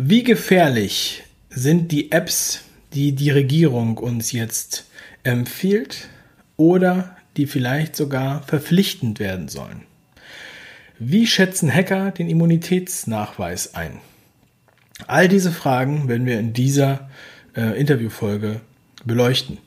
Wie 0.00 0.22
gefährlich 0.22 1.24
sind 1.50 1.90
die 1.90 2.12
Apps, 2.12 2.60
die 2.94 3.16
die 3.16 3.30
Regierung 3.30 3.98
uns 3.98 4.30
jetzt 4.30 4.84
empfiehlt 5.24 6.06
oder 6.56 7.16
die 7.36 7.46
vielleicht 7.48 7.96
sogar 7.96 8.44
verpflichtend 8.44 9.18
werden 9.18 9.48
sollen? 9.48 9.82
Wie 11.00 11.26
schätzen 11.26 11.68
Hacker 11.68 12.12
den 12.12 12.28
Immunitätsnachweis 12.30 13.74
ein? 13.74 13.98
All 15.08 15.26
diese 15.26 15.50
Fragen 15.50 16.06
werden 16.06 16.26
wir 16.26 16.38
in 16.38 16.52
dieser 16.52 17.10
äh, 17.56 17.76
Interviewfolge 17.76 18.60
beleuchten. 19.04 19.58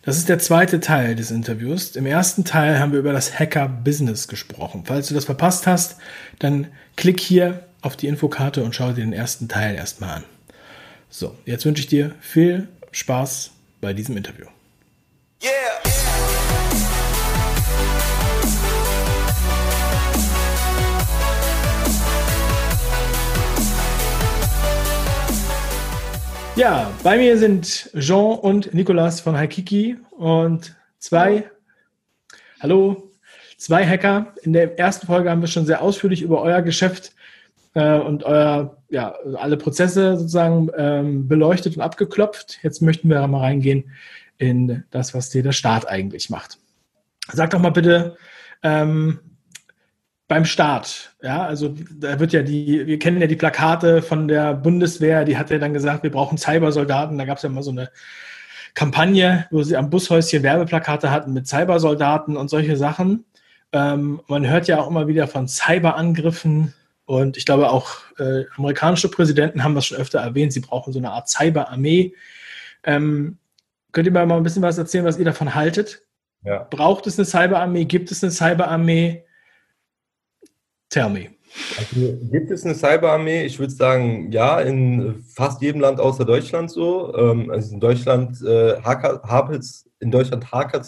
Das 0.00 0.16
ist 0.16 0.30
der 0.30 0.38
zweite 0.38 0.80
Teil 0.80 1.14
des 1.14 1.30
Interviews. 1.30 1.94
Im 1.94 2.06
ersten 2.06 2.46
Teil 2.46 2.80
haben 2.80 2.92
wir 2.92 3.00
über 3.00 3.12
das 3.12 3.38
Hacker-Business 3.38 4.28
gesprochen. 4.28 4.84
Falls 4.86 5.08
du 5.08 5.14
das 5.14 5.26
verpasst 5.26 5.66
hast, 5.66 5.98
dann 6.38 6.68
klick 6.96 7.20
hier 7.20 7.66
auf 7.82 7.96
die 7.96 8.06
Infokarte 8.06 8.62
und 8.62 8.74
schau 8.74 8.88
dir 8.88 9.02
den 9.02 9.12
ersten 9.12 9.48
Teil 9.48 9.74
erstmal 9.74 10.18
an. 10.18 10.24
So, 11.10 11.36
jetzt 11.44 11.66
wünsche 11.66 11.82
ich 11.82 11.88
dir 11.88 12.14
viel 12.20 12.68
Spaß 12.92 13.50
bei 13.80 13.92
diesem 13.92 14.16
Interview. 14.16 14.46
Yeah. 15.42 15.50
Ja, 26.54 26.92
bei 27.02 27.16
mir 27.16 27.38
sind 27.38 27.90
Jean 27.98 28.38
und 28.38 28.74
Nicolas 28.74 29.20
von 29.20 29.36
Haikiki 29.36 29.96
und 30.10 30.76
zwei, 30.98 31.50
hallo, 32.60 33.10
zwei 33.56 33.86
Hacker. 33.86 34.34
In 34.42 34.52
der 34.52 34.78
ersten 34.78 35.06
Folge 35.06 35.30
haben 35.30 35.40
wir 35.40 35.48
schon 35.48 35.64
sehr 35.64 35.80
ausführlich 35.80 36.20
über 36.20 36.42
euer 36.42 36.60
Geschäft 36.60 37.12
äh, 37.74 37.98
und 37.98 38.24
euer, 38.24 38.76
ja, 38.90 39.14
alle 39.36 39.56
Prozesse 39.56 40.16
sozusagen 40.16 40.70
ähm, 40.76 41.28
beleuchtet 41.28 41.76
und 41.76 41.82
abgeklopft. 41.82 42.58
Jetzt 42.62 42.82
möchten 42.82 43.08
wir 43.08 43.26
mal 43.26 43.40
reingehen 43.40 43.90
in 44.38 44.84
das, 44.90 45.14
was 45.14 45.30
dir 45.30 45.42
der 45.42 45.52
Staat 45.52 45.88
eigentlich 45.88 46.30
macht. 46.30 46.58
Sag 47.32 47.50
doch 47.50 47.60
mal 47.60 47.70
bitte, 47.70 48.16
ähm, 48.62 49.20
beim 50.28 50.44
Start, 50.46 51.14
ja, 51.22 51.44
also 51.44 51.74
da 51.94 52.18
wird 52.18 52.32
ja 52.32 52.42
die, 52.42 52.86
wir 52.86 52.98
kennen 52.98 53.20
ja 53.20 53.26
die 53.26 53.36
Plakate 53.36 54.00
von 54.00 54.28
der 54.28 54.54
Bundeswehr, 54.54 55.24
die 55.24 55.36
hat 55.36 55.50
ja 55.50 55.58
dann 55.58 55.74
gesagt, 55.74 56.04
wir 56.04 56.10
brauchen 56.10 56.38
Cybersoldaten. 56.38 57.18
Da 57.18 57.26
gab 57.26 57.36
es 57.36 57.42
ja 57.42 57.50
mal 57.50 57.62
so 57.62 57.70
eine 57.70 57.90
Kampagne, 58.74 59.46
wo 59.50 59.62
sie 59.62 59.76
am 59.76 59.90
Bushäuschen 59.90 60.42
Werbeplakate 60.42 61.10
hatten 61.10 61.34
mit 61.34 61.46
Cybersoldaten 61.46 62.36
und 62.36 62.48
solche 62.48 62.76
Sachen. 62.76 63.24
Ähm, 63.72 64.20
man 64.26 64.48
hört 64.48 64.68
ja 64.68 64.80
auch 64.80 64.88
immer 64.88 65.06
wieder 65.06 65.28
von 65.28 65.48
Cyberangriffen 65.48 66.72
und 67.12 67.36
ich 67.36 67.44
glaube 67.44 67.70
auch 67.70 67.98
äh, 68.18 68.44
amerikanische 68.56 69.10
Präsidenten 69.10 69.62
haben 69.62 69.74
das 69.74 69.84
schon 69.84 69.98
öfter 69.98 70.20
erwähnt, 70.20 70.54
sie 70.54 70.60
brauchen 70.60 70.94
so 70.94 70.98
eine 70.98 71.10
Art 71.10 71.28
Cyberarmee. 71.28 72.14
Ähm, 72.84 73.36
könnt 73.92 74.06
ihr 74.06 74.12
mir 74.12 74.24
mal 74.24 74.38
ein 74.38 74.42
bisschen 74.42 74.62
was 74.62 74.78
erzählen, 74.78 75.04
was 75.04 75.18
ihr 75.18 75.26
davon 75.26 75.54
haltet? 75.54 76.06
Ja. 76.42 76.66
Braucht 76.70 77.06
es 77.06 77.18
eine 77.18 77.26
Cyberarmee? 77.26 77.84
Gibt 77.84 78.10
es 78.10 78.22
eine 78.22 78.32
Cyberarmee? 78.32 79.24
Tell 80.88 81.10
me. 81.10 81.28
Also, 81.76 82.18
gibt 82.30 82.50
es 82.50 82.64
eine 82.64 82.74
Cyberarmee? 82.74 83.44
Ich 83.44 83.58
würde 83.58 83.74
sagen, 83.74 84.32
ja, 84.32 84.60
in 84.60 85.22
fast 85.22 85.60
jedem 85.60 85.82
Land 85.82 86.00
außer 86.00 86.24
Deutschland 86.24 86.70
so. 86.70 87.14
Ähm, 87.14 87.50
also 87.50 87.74
in 87.74 87.80
Deutschland 87.80 88.40
äh, 88.40 88.80
hapelt's, 88.80 89.86
in 90.00 90.10
Deutschland 90.10 90.50
hakert 90.50 90.86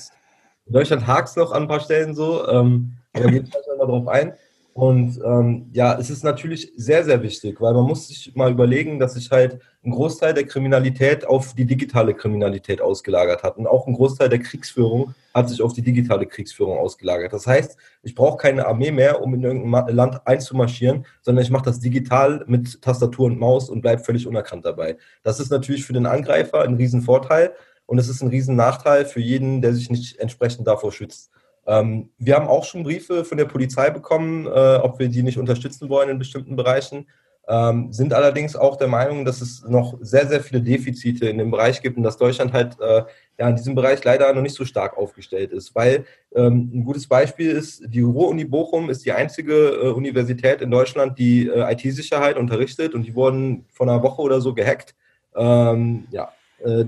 in 0.65 0.73
Deutschland 0.73 1.07
hakt 1.07 1.29
es 1.29 1.37
noch 1.37 1.53
an 1.53 1.65
ein 1.65 1.69
paar 1.69 1.81
Stellen 1.81 2.15
so, 2.15 2.49
ähm, 2.49 2.97
aber 3.13 3.31
geht 3.31 3.51
gleich 3.51 3.63
mal 3.79 3.87
drauf 3.87 4.09
ein. 4.09 4.33
Und 4.75 5.21
ähm, 5.25 5.71
ja, 5.73 5.97
es 6.01 6.11
ist 6.11 6.25
natürlich 6.25 6.73
sehr, 6.77 7.05
sehr 7.05 7.23
wichtig, 7.23 7.61
weil 7.61 7.73
man 7.75 7.85
muss 7.85 8.09
sich 8.09 8.35
mal 8.35 8.51
überlegen, 8.51 8.99
dass 8.99 9.15
sich 9.15 9.31
halt 9.31 9.61
ein 9.85 9.93
Großteil 9.93 10.35
der 10.35 10.47
Kriminalität 10.47 11.25
auf 11.25 11.55
die 11.55 11.65
digitale 11.65 12.13
Kriminalität 12.13 12.81
ausgelagert 12.81 13.45
hat. 13.45 13.57
Und 13.57 13.69
auch 13.69 13.87
ein 13.87 13.95
Großteil 13.95 14.29
der 14.29 14.41
Kriegsführung 14.41 15.15
hat 15.33 15.49
sich 15.49 15.63
auf 15.63 15.75
die 15.75 15.83
digitale 15.83 16.27
Kriegsführung 16.27 16.77
ausgelagert. 16.77 17.33
Das 17.33 17.47
heißt, 17.47 17.77
ich 18.03 18.17
brauche 18.17 18.37
keine 18.37 18.67
Armee 18.67 18.91
mehr, 18.91 19.23
um 19.23 19.33
in 19.35 19.45
irgendein 19.45 19.95
Land 19.95 20.27
einzumarschieren, 20.27 21.07
sondern 21.23 21.45
ich 21.45 21.53
mache 21.53 21.67
das 21.67 21.79
digital 21.79 22.43
mit 22.49 22.83
Tastatur 22.83 23.27
und 23.27 23.39
Maus 23.39 23.71
und 23.71 23.81
bleibe 23.81 24.03
völlig 24.03 24.27
unerkannt 24.27 24.65
dabei. 24.65 24.97
Das 25.23 25.39
ist 25.39 25.53
natürlich 25.53 25.87
für 25.87 25.93
den 25.93 26.07
Angreifer 26.07 26.63
ein 26.63 26.75
Riesenvorteil 26.75 27.53
und 27.87 27.99
es 27.99 28.09
ist 28.09 28.23
ein 28.23 28.29
Riesennachteil 28.29 29.05
für 29.05 29.21
jeden, 29.21 29.63
der 29.63 29.73
sich 29.73 29.89
nicht 29.89 30.19
entsprechend 30.19 30.67
davor 30.67 30.91
schützt. 30.91 31.31
Ähm, 31.67 32.11
wir 32.19 32.37
haben 32.37 32.49
auch 32.49 32.65
schon 32.65 32.83
Briefe 32.83 33.25
von 33.25 33.39
der 33.39 33.47
Polizei 33.47 33.91
bekommen, 33.91 34.47
äh, 34.47 34.77
ob 34.77 34.99
wir 34.99 35.09
die 35.09 35.23
nicht 35.23 35.39
unterstützen 35.39 35.89
wollen 35.89 36.11
in 36.11 36.19
bestimmten 36.19 36.57
Bereichen, 36.57 37.07
ähm, 37.47 37.93
sind 37.93 38.15
allerdings 38.15 38.57
auch 38.57 38.77
der 38.77 38.89
Meinung, 38.89 39.25
dass 39.25 39.41
es 39.41 39.65
noch 39.69 39.99
sehr, 40.01 40.27
sehr 40.27 40.41
viele 40.41 40.63
Defizite 40.63 41.29
in 41.29 41.39
dem 41.39 41.51
Bereich 41.51 41.83
gibt 41.83 41.97
und 41.97 42.03
dass 42.03 42.17
Deutschland 42.17 42.53
halt 42.53 42.81
äh, 42.81 43.03
ja 43.39 43.49
in 43.49 43.57
diesem 43.57 43.75
Bereich 43.75 44.03
leider 44.03 44.33
noch 44.33 44.43
nicht 44.43 44.55
so 44.55 44.65
stark 44.65 44.97
aufgestellt 44.97 45.53
ist. 45.53 45.75
Weil 45.75 46.07
ähm, 46.35 46.71
ein 46.73 46.85
gutes 46.85 47.07
Beispiel 47.07 47.51
ist, 47.51 47.83
die 47.87 48.01
Ruhr-Uni 48.01 48.45
Bochum 48.45 48.89
ist 48.89 49.05
die 49.05 49.13
einzige 49.13 49.53
äh, 49.53 49.89
Universität 49.89 50.63
in 50.63 50.71
Deutschland, 50.71 51.19
die 51.19 51.47
äh, 51.47 51.73
IT-Sicherheit 51.73 52.39
unterrichtet 52.39 52.95
und 52.95 53.03
die 53.03 53.15
wurden 53.15 53.67
vor 53.71 53.87
einer 53.89 54.03
Woche 54.03 54.23
oder 54.23 54.41
so 54.41 54.55
gehackt. 54.55 54.95
Ähm, 55.37 56.07
ja, 56.11 56.33
äh, 56.65 56.85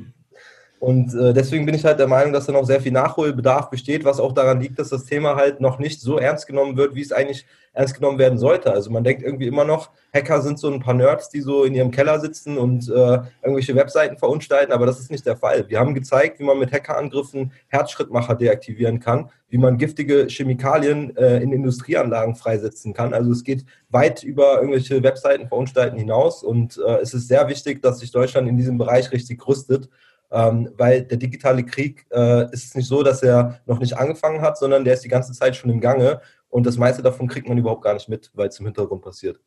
und 0.79 1.15
äh, 1.15 1.33
deswegen 1.33 1.65
bin 1.65 1.75
ich 1.75 1.85
halt 1.85 1.99
der 1.99 2.07
Meinung, 2.07 2.33
dass 2.33 2.47
da 2.47 2.53
noch 2.53 2.67
sehr 2.67 2.81
viel 2.81 2.93
Nachholbedarf 2.93 3.71
besteht, 3.71 4.05
was 4.05 4.21
auch 4.21 4.33
daran 4.33 4.61
liegt, 4.61 4.79
dass 4.79 4.91
das 4.91 5.05
Thema 5.05 5.35
halt 5.35 5.61
noch 5.61 5.79
nicht 5.79 6.01
so 6.01 6.19
ernst 6.19 6.47
genommen 6.47 6.77
wird, 6.77 6.95
wie 6.95 7.01
es 7.01 7.13
eigentlich 7.13 7.47
ernst 7.73 7.95
genommen 7.95 8.19
werden 8.19 8.39
sollte. 8.39 8.73
Also 8.73 8.91
man 8.91 9.05
denkt 9.05 9.23
irgendwie 9.23 9.47
immer 9.47 9.65
noch, 9.65 9.91
Hacker 10.13 10.43
sind 10.43 10.59
so 10.59 10.71
ein 10.71 10.81
paar 10.81 10.95
Nerds, 10.95 11.29
die 11.31 11.41
so 11.41 11.65
in 11.65 11.75
ihrem 11.75 11.91
Keller 11.91 12.21
sitzen 12.21 12.59
und 12.59 12.89
äh, 12.89 13.19
irgendwelche 13.43 13.75
Webseiten 13.75 14.19
verunstalten, 14.19 14.73
aber 14.73 14.87
das 14.87 14.99
ist 15.01 15.11
nicht 15.11 15.27
der 15.27 15.37
Fall. 15.37 15.69
Wir 15.69 15.79
haben 15.79 15.95
gezeigt, 15.95 16.41
wie 16.41 16.45
man 16.45 16.59
mit 16.59 16.73
Hackerangriffen 16.73 17.53
Herzschrittmacher 17.69 18.35
deaktivieren 18.35 19.01
kann, 19.01 19.31
wie 19.49 19.59
man 19.59 19.79
giftige 19.79 20.27
Chemikalien 20.29 21.17
äh, 21.17 21.39
in 21.39 21.53
Industrieanlagen 21.53 22.35
freisetzen 22.35 22.93
kann. 22.93 23.15
Also 23.15 23.31
es 23.31 23.45
geht 23.45 23.65
weit 23.91 24.23
über 24.23 24.57
irgendwelche 24.57 25.03
Webseiten 25.03 25.49
verunstalten 25.49 25.99
hinaus 25.99 26.43
und 26.43 26.79
äh, 26.79 26.99
es 27.01 27.15
ist 27.15 27.29
sehr 27.29 27.49
wichtig, 27.49 27.83
dass 27.83 28.01
sich 28.01 28.11
Deutschland 28.11 28.49
in 28.49 28.57
diesem 28.57 28.79
Bereich 28.79 29.13
richtig 29.13 29.47
rüstet 29.47 29.89
ähm, 30.31 30.71
weil 30.77 31.03
der 31.03 31.19
digitale 31.19 31.65
Krieg 31.65 32.07
äh, 32.11 32.51
ist 32.53 32.77
nicht 32.77 32.89
so, 32.89 33.03
dass 33.03 33.23
er 33.23 33.61
noch 33.67 33.79
nicht 33.79 33.97
angefangen 33.97 34.43
hat, 34.43 34.59
sondern 34.59 34.85
der 34.85 34.95
ist 34.95 35.05
die 35.05 35.09
ganze 35.09 35.33
Zeit 35.33 35.57
schon 35.57 35.71
im 35.71 35.81
Gange 35.81 36.21
und 36.49 36.67
das 36.67 36.79
meiste 36.79 37.03
davon 37.03 37.29
kriegt 37.29 37.49
man 37.49 37.59
überhaupt 37.59 37.83
gar 37.83 37.95
nicht 37.95 38.09
mit, 38.09 38.31
weil 38.35 38.49
es 38.49 38.59
im 38.59 38.67
Hintergrund 38.67 39.03
passiert. 39.03 39.41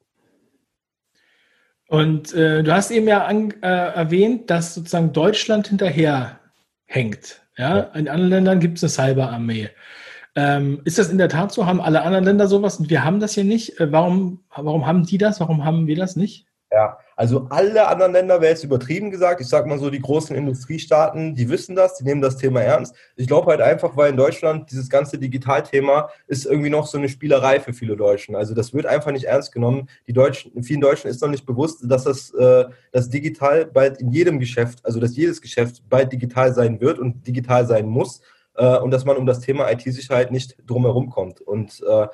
Und 1.87 2.33
äh, 2.35 2.61
du 2.61 2.71
hast 2.71 2.91
eben 2.91 3.07
ja 3.07 3.25
an, 3.25 3.51
äh, 3.63 3.67
erwähnt, 3.67 4.49
dass 4.51 4.75
sozusagen 4.75 5.11
Deutschland 5.11 5.69
hinterher 5.69 6.39
hängt. 6.85 7.41
Ja? 7.57 7.77
ja. 7.77 7.83
In 7.95 8.07
anderen 8.07 8.29
Ländern 8.29 8.59
gibt 8.59 8.77
es 8.77 8.83
eine 8.83 9.13
Cyberarmee. 9.13 9.69
Ähm, 10.35 10.81
ist 10.85 10.99
das 10.99 11.09
in 11.09 11.17
der 11.17 11.29
Tat 11.29 11.51
so? 11.51 11.65
Haben 11.65 11.81
alle 11.81 12.03
anderen 12.03 12.25
Länder 12.25 12.47
sowas 12.47 12.77
und 12.77 12.91
wir 12.91 13.03
haben 13.03 13.19
das 13.19 13.33
hier 13.33 13.43
nicht? 13.43 13.79
Äh, 13.79 13.91
warum, 13.91 14.43
warum 14.55 14.85
haben 14.85 15.03
die 15.03 15.17
das? 15.17 15.39
Warum 15.39 15.65
haben 15.65 15.87
wir 15.87 15.95
das 15.95 16.15
nicht? 16.15 16.45
Ja, 16.71 16.99
also 17.15 17.47
alle 17.49 17.87
anderen 17.87 18.11
Länder 18.11 18.41
wäre 18.41 18.51
jetzt 18.51 18.63
übertrieben 18.63 19.09
gesagt. 19.09 19.41
Ich 19.41 19.47
sage 19.47 19.67
mal 19.67 19.79
so, 19.79 19.89
die 19.89 20.01
großen 20.01 20.35
Industriestaaten, 20.35 21.33
die 21.33 21.49
wissen 21.49 21.75
das, 21.75 21.95
die 21.95 22.03
nehmen 22.03 22.21
das 22.21 22.37
Thema 22.37 22.61
ernst. 22.61 22.93
Ich 23.15 23.25
glaube 23.25 23.47
halt 23.47 23.61
einfach, 23.61 23.97
weil 23.97 24.11
in 24.11 24.17
Deutschland 24.17 24.69
dieses 24.69 24.87
ganze 24.87 25.17
Digitalthema 25.17 26.09
ist 26.27 26.45
irgendwie 26.45 26.69
noch 26.69 26.85
so 26.85 26.99
eine 26.99 27.09
Spielerei 27.09 27.59
für 27.59 27.73
viele 27.73 27.97
Deutschen. 27.97 28.35
Also 28.35 28.53
das 28.53 28.71
wird 28.71 28.85
einfach 28.85 29.11
nicht 29.11 29.25
ernst 29.25 29.51
genommen. 29.51 29.89
Die 30.05 30.13
Deutschen, 30.13 30.61
vielen 30.61 30.81
Deutschen 30.81 31.09
ist 31.09 31.23
noch 31.23 31.29
nicht 31.29 31.47
bewusst, 31.47 31.79
dass 31.85 32.03
das, 32.03 32.31
äh, 32.35 32.65
das 32.91 33.09
digital 33.09 33.65
bald 33.65 33.99
in 33.99 34.11
jedem 34.11 34.39
Geschäft, 34.39 34.85
also 34.85 34.99
dass 34.99 35.15
jedes 35.15 35.41
Geschäft 35.41 35.81
bald 35.89 36.13
digital 36.13 36.53
sein 36.53 36.79
wird 36.79 36.99
und 36.99 37.25
digital 37.25 37.65
sein 37.65 37.87
muss 37.87 38.21
äh, 38.57 38.77
und 38.77 38.91
dass 38.91 39.05
man 39.05 39.17
um 39.17 39.25
das 39.25 39.39
Thema 39.39 39.71
IT-Sicherheit 39.71 40.31
nicht 40.31 40.55
drumherum 40.67 41.09
kommt. 41.09 41.41
Und 41.41 41.81
äh, 41.81 42.07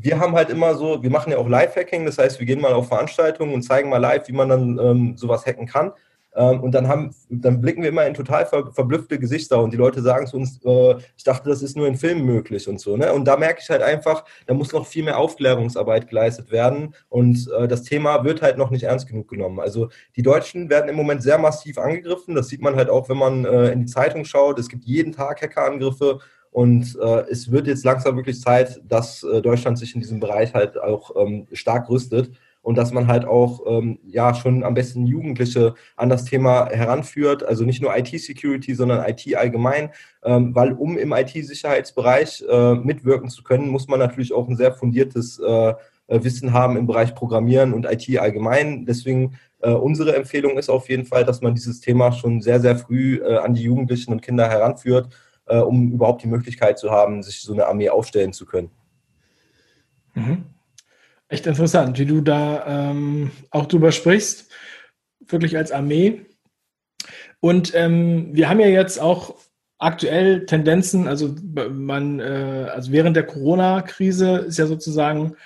wir 0.00 0.20
haben 0.20 0.34
halt 0.34 0.48
immer 0.48 0.74
so, 0.74 1.02
wir 1.02 1.10
machen 1.10 1.32
ja 1.32 1.38
auch 1.38 1.48
Live-Hacking, 1.48 2.06
das 2.06 2.18
heißt, 2.18 2.38
wir 2.38 2.46
gehen 2.46 2.60
mal 2.60 2.72
auf 2.72 2.88
Veranstaltungen 2.88 3.52
und 3.52 3.62
zeigen 3.62 3.88
mal 3.88 3.98
live, 3.98 4.28
wie 4.28 4.32
man 4.32 4.48
dann 4.48 4.78
ähm, 4.78 5.16
sowas 5.16 5.44
hacken 5.44 5.66
kann. 5.66 5.92
Ähm, 6.36 6.60
und 6.60 6.72
dann, 6.72 6.86
haben, 6.86 7.12
dann 7.30 7.60
blicken 7.60 7.82
wir 7.82 7.88
immer 7.88 8.06
in 8.06 8.14
total 8.14 8.46
ver, 8.46 8.70
verblüffte 8.72 9.18
Gesichter 9.18 9.60
und 9.60 9.72
die 9.72 9.76
Leute 9.76 10.00
sagen 10.02 10.26
zu 10.28 10.36
uns, 10.36 10.60
äh, 10.64 10.94
ich 11.16 11.24
dachte, 11.24 11.48
das 11.48 11.62
ist 11.62 11.76
nur 11.76 11.88
in 11.88 11.96
Filmen 11.96 12.24
möglich 12.24 12.68
und 12.68 12.80
so. 12.80 12.96
Ne? 12.96 13.12
Und 13.12 13.24
da 13.24 13.36
merke 13.36 13.60
ich 13.60 13.68
halt 13.70 13.82
einfach, 13.82 14.24
da 14.46 14.54
muss 14.54 14.72
noch 14.72 14.86
viel 14.86 15.02
mehr 15.02 15.18
Aufklärungsarbeit 15.18 16.08
geleistet 16.08 16.52
werden 16.52 16.94
und 17.08 17.50
äh, 17.58 17.66
das 17.66 17.82
Thema 17.82 18.22
wird 18.24 18.40
halt 18.40 18.56
noch 18.56 18.70
nicht 18.70 18.84
ernst 18.84 19.08
genug 19.08 19.28
genommen. 19.28 19.58
Also 19.58 19.88
die 20.14 20.22
Deutschen 20.22 20.70
werden 20.70 20.88
im 20.88 20.96
Moment 20.96 21.24
sehr 21.24 21.38
massiv 21.38 21.76
angegriffen, 21.78 22.36
das 22.36 22.48
sieht 22.48 22.62
man 22.62 22.76
halt 22.76 22.88
auch, 22.88 23.08
wenn 23.08 23.18
man 23.18 23.44
äh, 23.44 23.72
in 23.72 23.80
die 23.80 23.86
Zeitung 23.86 24.24
schaut. 24.24 24.60
Es 24.60 24.68
gibt 24.68 24.84
jeden 24.84 25.12
Tag 25.12 25.42
Hackerangriffe 25.42 26.20
und 26.50 26.98
äh, 27.00 27.24
es 27.30 27.50
wird 27.50 27.66
jetzt 27.66 27.84
langsam 27.84 28.16
wirklich 28.16 28.40
Zeit, 28.40 28.80
dass 28.88 29.22
äh, 29.22 29.42
Deutschland 29.42 29.78
sich 29.78 29.94
in 29.94 30.00
diesem 30.00 30.20
Bereich 30.20 30.54
halt 30.54 30.80
auch 30.80 31.14
ähm, 31.16 31.46
stark 31.52 31.88
rüstet 31.90 32.30
und 32.62 32.76
dass 32.76 32.92
man 32.92 33.06
halt 33.06 33.24
auch 33.24 33.62
ähm, 33.66 33.98
ja 34.06 34.34
schon 34.34 34.64
am 34.64 34.74
besten 34.74 35.06
Jugendliche 35.06 35.74
an 35.96 36.08
das 36.08 36.24
Thema 36.24 36.68
heranführt, 36.70 37.42
also 37.42 37.64
nicht 37.64 37.80
nur 37.80 37.96
IT-Security, 37.96 38.74
sondern 38.74 39.08
IT 39.08 39.34
allgemein, 39.36 39.90
ähm, 40.24 40.54
weil 40.54 40.72
um 40.72 40.98
im 40.98 41.12
IT-Sicherheitsbereich 41.12 42.44
äh, 42.48 42.74
mitwirken 42.74 43.30
zu 43.30 43.42
können, 43.42 43.68
muss 43.68 43.88
man 43.88 44.00
natürlich 44.00 44.32
auch 44.32 44.48
ein 44.48 44.56
sehr 44.56 44.72
fundiertes 44.72 45.38
äh, 45.38 45.74
äh, 46.08 46.24
Wissen 46.24 46.52
haben 46.52 46.76
im 46.76 46.86
Bereich 46.86 47.14
Programmieren 47.14 47.72
und 47.72 47.86
IT 47.86 48.18
allgemein. 48.18 48.84
Deswegen 48.86 49.38
Äh, 49.60 49.72
unsere 49.72 50.14
Empfehlung 50.14 50.56
ist 50.56 50.70
auf 50.70 50.88
jeden 50.88 51.04
Fall, 51.04 51.24
dass 51.24 51.40
man 51.40 51.54
dieses 51.54 51.80
Thema 51.80 52.12
schon 52.12 52.40
sehr, 52.40 52.60
sehr 52.60 52.76
früh 52.76 53.16
äh, 53.16 53.38
an 53.38 53.54
die 53.54 53.62
Jugendlichen 53.62 54.12
und 54.12 54.22
Kinder 54.22 54.48
heranführt, 54.48 55.08
äh, 55.48 55.58
um 55.58 55.92
überhaupt 55.92 56.22
die 56.22 56.28
Möglichkeit 56.28 56.78
zu 56.78 56.90
haben, 56.90 57.22
sich 57.22 57.40
so 57.40 57.52
eine 57.52 57.66
Armee 57.66 57.88
aufstellen 57.88 58.32
zu 58.32 58.46
können. 58.46 58.70
Mhm. 60.14 60.44
Echt 61.28 61.46
interessant, 61.46 61.98
wie 61.98 62.06
du 62.06 62.20
da 62.20 62.90
ähm, 62.90 63.30
auch 63.50 63.66
drüber 63.66 63.92
sprichst, 63.92 64.50
wirklich 65.26 65.56
als 65.56 65.72
Armee. 65.72 66.26
Und 67.40 67.74
ähm, 67.74 68.30
wir 68.32 68.48
haben 68.48 68.60
ja 68.60 68.68
jetzt 68.68 68.98
auch 68.98 69.36
aktuell 69.78 70.46
Tendenzen, 70.46 71.06
also 71.06 71.34
man, 71.70 72.18
äh, 72.18 72.68
also 72.72 72.90
während 72.90 73.16
der 73.16 73.26
Corona-Krise 73.26 74.38
ist 74.38 74.58
ja 74.58 74.66
sozusagen 74.66 75.36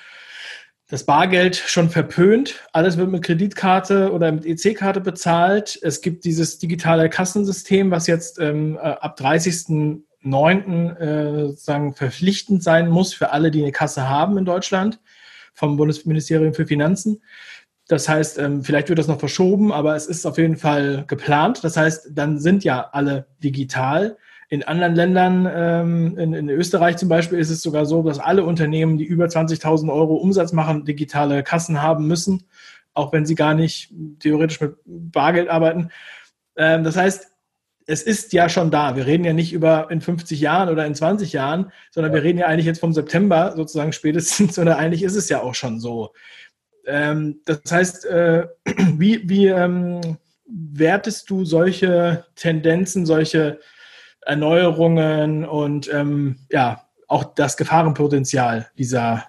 das 0.93 1.05
Bargeld 1.05 1.57
schon 1.57 1.89
verpönt. 1.89 2.61
Alles 2.75 2.99
wird 2.99 3.11
mit 3.11 3.23
Kreditkarte 3.23 4.13
oder 4.13 4.31
mit 4.31 4.45
EC-Karte 4.45 5.01
bezahlt. 5.01 5.79
Es 5.81 6.03
gibt 6.03 6.27
dieses 6.27 6.59
digitale 6.59 7.09
Kassensystem, 7.09 7.91
was 7.91 8.07
jetzt 8.07 8.39
ähm, 8.39 8.77
äh, 8.77 8.81
ab 8.81 9.19
30.09. 9.19 10.97
Äh, 10.99 11.47
sozusagen 11.47 11.95
verpflichtend 11.95 12.63
sein 12.63 12.91
muss 12.91 13.15
für 13.15 13.33
alle, 13.33 13.51
die 13.51 13.63
eine 13.63 13.73
Kasse 13.73 14.11
haben 14.11 14.37
in 14.37 14.45
Deutschland 14.45 15.01
vom 15.55 15.79
Bundesministerium 15.79 16.53
für 16.53 16.67
Finanzen. 16.67 17.23
Das 17.89 18.07
heißt, 18.07 18.37
ähm, 18.37 18.63
vielleicht 18.63 18.91
wird 18.91 18.99
das 18.99 19.09
noch 19.09 19.19
verschoben, 19.19 19.73
aber 19.73 19.97
es 19.97 20.05
ist 20.05 20.27
auf 20.27 20.37
jeden 20.37 20.59
Fall 20.59 21.05
geplant. 21.07 21.65
Das 21.65 21.79
heißt, 21.79 22.11
dann 22.11 22.39
sind 22.39 22.65
ja 22.65 22.91
alle 22.93 23.29
digital. 23.43 24.19
In 24.53 24.63
anderen 24.65 24.95
Ländern, 24.95 25.51
ähm, 25.51 26.19
in, 26.19 26.35
in, 26.35 26.51
Österreich 26.51 26.99
zum 26.99 27.09
Beispiel, 27.09 27.39
ist 27.39 27.49
es 27.49 27.63
sogar 27.63 27.87
so, 27.87 28.03
dass 28.03 28.19
alle 28.19 28.45
Unternehmen, 28.45 28.99
die 28.99 29.05
über 29.07 29.25
20.000 29.25 29.91
Euro 29.91 30.17
Umsatz 30.17 30.53
machen, 30.53 30.85
digitale 30.85 31.43
Kassen 31.43 31.81
haben 31.81 32.07
müssen, 32.07 32.45
auch 32.93 33.15
wenn 33.15 33.25
sie 33.25 33.35
gar 33.35 33.55
nicht 33.55 33.95
theoretisch 34.19 34.61
mit 34.61 34.75
Bargeld 34.85 35.49
arbeiten. 35.49 35.89
Ähm, 36.55 36.85
das 36.85 36.99
heißt, 36.99 37.29
es 37.87 38.03
ist 38.03 38.35
ja 38.35 38.51
schon 38.51 38.71
da. 38.71 38.95
Wir 38.95 39.07
reden 39.07 39.25
ja 39.25 39.33
nicht 39.33 39.55
über 39.55 39.91
in 39.91 40.03
50 40.03 40.39
Jahren 40.39 40.69
oder 40.69 40.85
in 40.85 40.95
20 40.95 41.33
Jahren, 41.33 41.73
sondern 41.91 42.13
wir 42.13 42.23
reden 42.23 42.41
ja 42.41 42.47
eigentlich 42.47 42.67
jetzt 42.67 42.81
vom 42.81 42.93
September 42.93 43.55
sozusagen 43.57 43.95
spätestens 43.95 44.59
oder 44.59 44.77
eigentlich 44.77 45.03
ist 45.03 45.17
es 45.17 45.31
ja 45.31 45.41
auch 45.41 45.55
schon 45.55 45.81
so. 45.81 46.13
Ähm, 46.85 47.41
das 47.47 47.63
heißt, 47.71 48.05
äh, 48.05 48.49
wie, 48.99 49.27
wie 49.27 49.47
ähm, 49.47 50.19
wertest 50.45 51.31
du 51.31 51.47
solche 51.47 52.27
Tendenzen, 52.37 53.07
solche 53.07 53.59
Erneuerungen 54.25 55.45
und 55.45 55.93
ähm, 55.93 56.37
ja, 56.51 56.83
auch 57.09 57.25
das 57.25 57.57
Gefahrenpotenzial 57.57 58.69
dieser, 58.79 59.25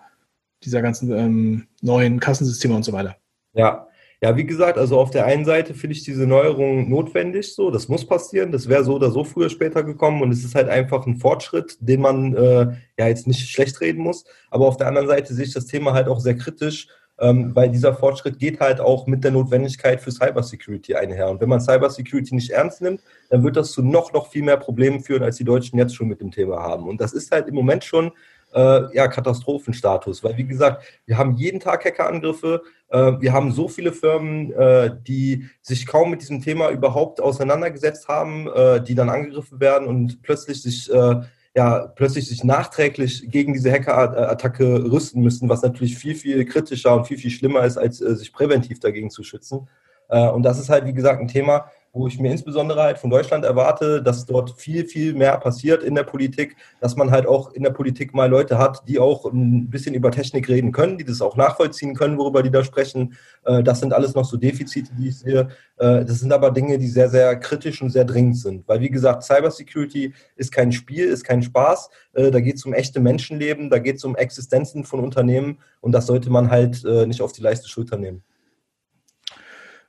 dieser 0.64 0.82
ganzen 0.82 1.12
ähm, 1.12 1.68
neuen 1.82 2.20
Kassensysteme 2.20 2.76
und 2.76 2.84
so 2.84 2.94
weiter? 2.94 3.16
Ja, 3.54 3.88
ja, 4.24 4.38
wie 4.38 4.46
gesagt, 4.46 4.78
also 4.78 4.98
auf 5.02 5.12
der 5.12 5.26
einen 5.26 5.44
Seite 5.44 5.74
finde 5.74 5.98
ich 5.98 6.04
diese 6.04 6.26
Neuerung 6.26 6.90
notwendig, 6.90 7.54
so, 7.54 7.70
das 7.70 7.90
muss 7.90 8.08
passieren, 8.08 8.54
das 8.54 8.70
wäre 8.70 8.86
so 8.86 8.96
oder 8.96 9.12
so 9.12 9.26
früher 9.26 9.50
später 9.50 9.84
gekommen 9.84 10.22
und 10.22 10.32
es 10.32 10.46
ist 10.46 10.56
halt 10.56 10.70
einfach 10.70 11.06
ein 11.06 11.18
Fortschritt, 11.18 11.76
den 11.82 12.00
man 12.00 12.34
äh, 12.34 12.72
ja 12.98 13.08
jetzt 13.10 13.28
nicht 13.28 13.50
schlecht 13.50 13.82
reden 13.82 14.02
muss. 14.02 14.24
Aber 14.50 14.66
auf 14.66 14.78
der 14.78 14.88
anderen 14.88 15.10
Seite 15.10 15.34
sehe 15.34 15.44
ich 15.44 15.54
das 15.54 15.66
Thema 15.66 15.92
halt 15.92 16.08
auch 16.08 16.22
sehr 16.22 16.38
kritisch, 16.38 16.88
ähm, 17.20 17.56
weil 17.56 17.70
dieser 17.70 17.94
Fortschritt 17.94 18.40
geht 18.40 18.60
halt 18.60 18.80
auch 18.80 19.08
mit 19.08 19.24
der 19.24 19.32
Notwendigkeit 19.32 20.02
für 20.02 20.12
Cybersecurity 20.12 20.96
einher. 20.96 21.30
Und 21.30 21.42
wenn 21.42 21.50
man 21.50 21.62
Cybersecurity 21.62 22.36
nicht 22.36 22.50
ernst 22.50 22.82
nimmt, 22.82 23.02
dann 23.30 23.44
wird 23.44 23.56
das 23.56 23.72
zu 23.72 23.82
noch, 23.84 24.14
noch 24.14 24.28
viel 24.32 24.44
mehr 24.44 24.58
Problemen 24.58 25.02
führen, 25.02 25.24
als 25.24 25.38
die 25.38 25.44
Deutschen 25.44 25.78
jetzt 25.78 25.96
schon 25.96 26.08
mit 26.08 26.22
dem 26.22 26.32
Thema 26.32 26.62
haben. 26.62 26.88
Und 26.88 27.00
das 27.00 27.14
ist 27.14 27.32
halt 27.32 27.48
im 27.48 27.56
Moment 27.56 27.84
schon 27.84 28.12
äh, 28.54 28.96
ja, 28.96 29.08
Katastrophenstatus. 29.08 30.24
Weil, 30.24 30.38
wie 30.38 30.46
gesagt, 30.46 30.84
wir 31.06 31.18
haben 31.18 31.36
jeden 31.36 31.60
Tag 31.60 31.86
Hackerangriffe. 31.86 32.62
Äh, 32.90 33.14
wir 33.20 33.34
haben 33.34 33.52
so 33.52 33.68
viele 33.68 33.92
Firmen, 33.92 34.52
äh, 34.54 34.92
die 35.08 35.50
sich 35.62 35.86
kaum 35.86 36.12
mit 36.12 36.22
diesem 36.22 36.42
Thema 36.42 36.70
überhaupt 36.70 37.22
auseinandergesetzt 37.22 38.08
haben, 38.08 38.48
äh, 38.48 38.82
die 38.82 38.96
dann 38.96 39.10
angegriffen 39.10 39.60
werden 39.60 39.88
und 39.88 40.22
plötzlich 40.22 40.62
sich 40.62 40.92
äh, 40.92 41.22
ja, 41.56 41.88
plötzlich 41.88 42.28
sich 42.28 42.44
nachträglich 42.44 43.30
gegen 43.30 43.54
diese 43.54 43.72
Hackerattacke 43.72 44.92
rüsten 44.92 45.22
müssen, 45.22 45.50
was 45.50 45.62
natürlich 45.62 45.98
viel, 45.98 46.16
viel 46.16 46.46
kritischer 46.46 46.96
und 46.96 47.08
viel, 47.08 47.18
viel 47.18 47.32
schlimmer 47.32 47.64
ist, 47.64 47.78
als 47.78 48.02
äh, 48.02 48.16
sich 48.16 48.34
präventiv 48.34 48.80
dagegen 48.80 49.10
zu 49.10 49.24
schützen. 49.24 49.68
und 50.10 50.44
das 50.44 50.60
ist 50.60 50.70
halt, 50.70 50.86
wie 50.86 50.94
gesagt, 50.94 51.22
ein 51.22 51.28
Thema, 51.28 51.72
wo 51.96 52.08
ich 52.08 52.20
mir 52.20 52.32
insbesondere 52.32 52.82
halt 52.82 52.98
von 52.98 53.12
Deutschland 53.12 53.46
erwarte, 53.46 54.02
dass 54.02 54.26
dort 54.26 54.60
viel, 54.60 54.86
viel 54.86 55.14
mehr 55.14 55.38
passiert 55.38 55.84
in 55.84 55.94
der 55.94 56.04
Politik, 56.04 56.58
dass 56.82 56.96
man 56.96 57.12
halt 57.12 57.28
auch 57.28 57.54
in 57.54 57.62
der 57.62 57.70
Politik 57.70 58.16
mal 58.16 58.28
Leute 58.28 58.58
hat, 58.58 58.88
die 58.88 58.98
auch 58.98 59.26
ein 59.32 59.70
bisschen 59.70 59.94
über 59.94 60.10
Technik 60.10 60.50
reden 60.50 60.72
können, 60.72 60.98
die 60.98 61.04
das 61.04 61.22
auch 61.22 61.36
nachvollziehen 61.36 61.94
können, 61.94 62.18
worüber 62.18 62.42
die 62.42 62.50
da 62.50 62.64
sprechen. 62.64 63.14
Äh, 63.46 63.62
das 63.62 63.80
sind 63.80 63.94
alles 63.94 64.16
noch 64.16 64.26
so 64.26 64.38
Defizite, 64.38 64.92
die 64.98 65.10
ich 65.10 65.20
sehe. 65.20 65.50
Äh, 65.78 66.04
das 66.04 66.20
sind 66.20 66.34
aber 66.34 66.50
Dinge, 66.50 66.80
die 66.80 66.88
sehr, 66.88 67.10
sehr 67.10 67.36
kritisch 67.40 67.80
und 67.84 67.92
sehr 67.92 68.06
dringend 68.06 68.40
sind. 68.40 68.68
Weil, 68.68 68.80
wie 68.80 68.90
gesagt, 68.90 69.24
Cybersecurity 69.24 70.14
ist 70.36 70.52
kein 70.52 70.72
Spiel, 70.72 71.06
ist 71.06 71.24
kein 71.24 71.44
Spaß. 71.44 71.92
Äh, 72.14 72.32
da 72.32 72.40
geht 72.40 72.56
es 72.56 72.66
um 72.66 72.74
echte 72.74 73.02
Menschenleben, 73.02 73.70
da 73.70 73.78
geht 73.78 73.98
es 73.98 74.04
um 74.04 74.16
Existenzen 74.16 74.84
von 74.84 75.00
Unternehmen 75.00 75.60
und 75.80 75.92
das 75.92 76.08
sollte 76.08 76.32
man 76.32 76.50
halt 76.50 76.84
nicht 76.84 77.22
auf 77.22 77.34
die 77.34 77.42
leichte 77.42 77.68
Schulter 77.68 77.98
nehmen. 77.98 78.24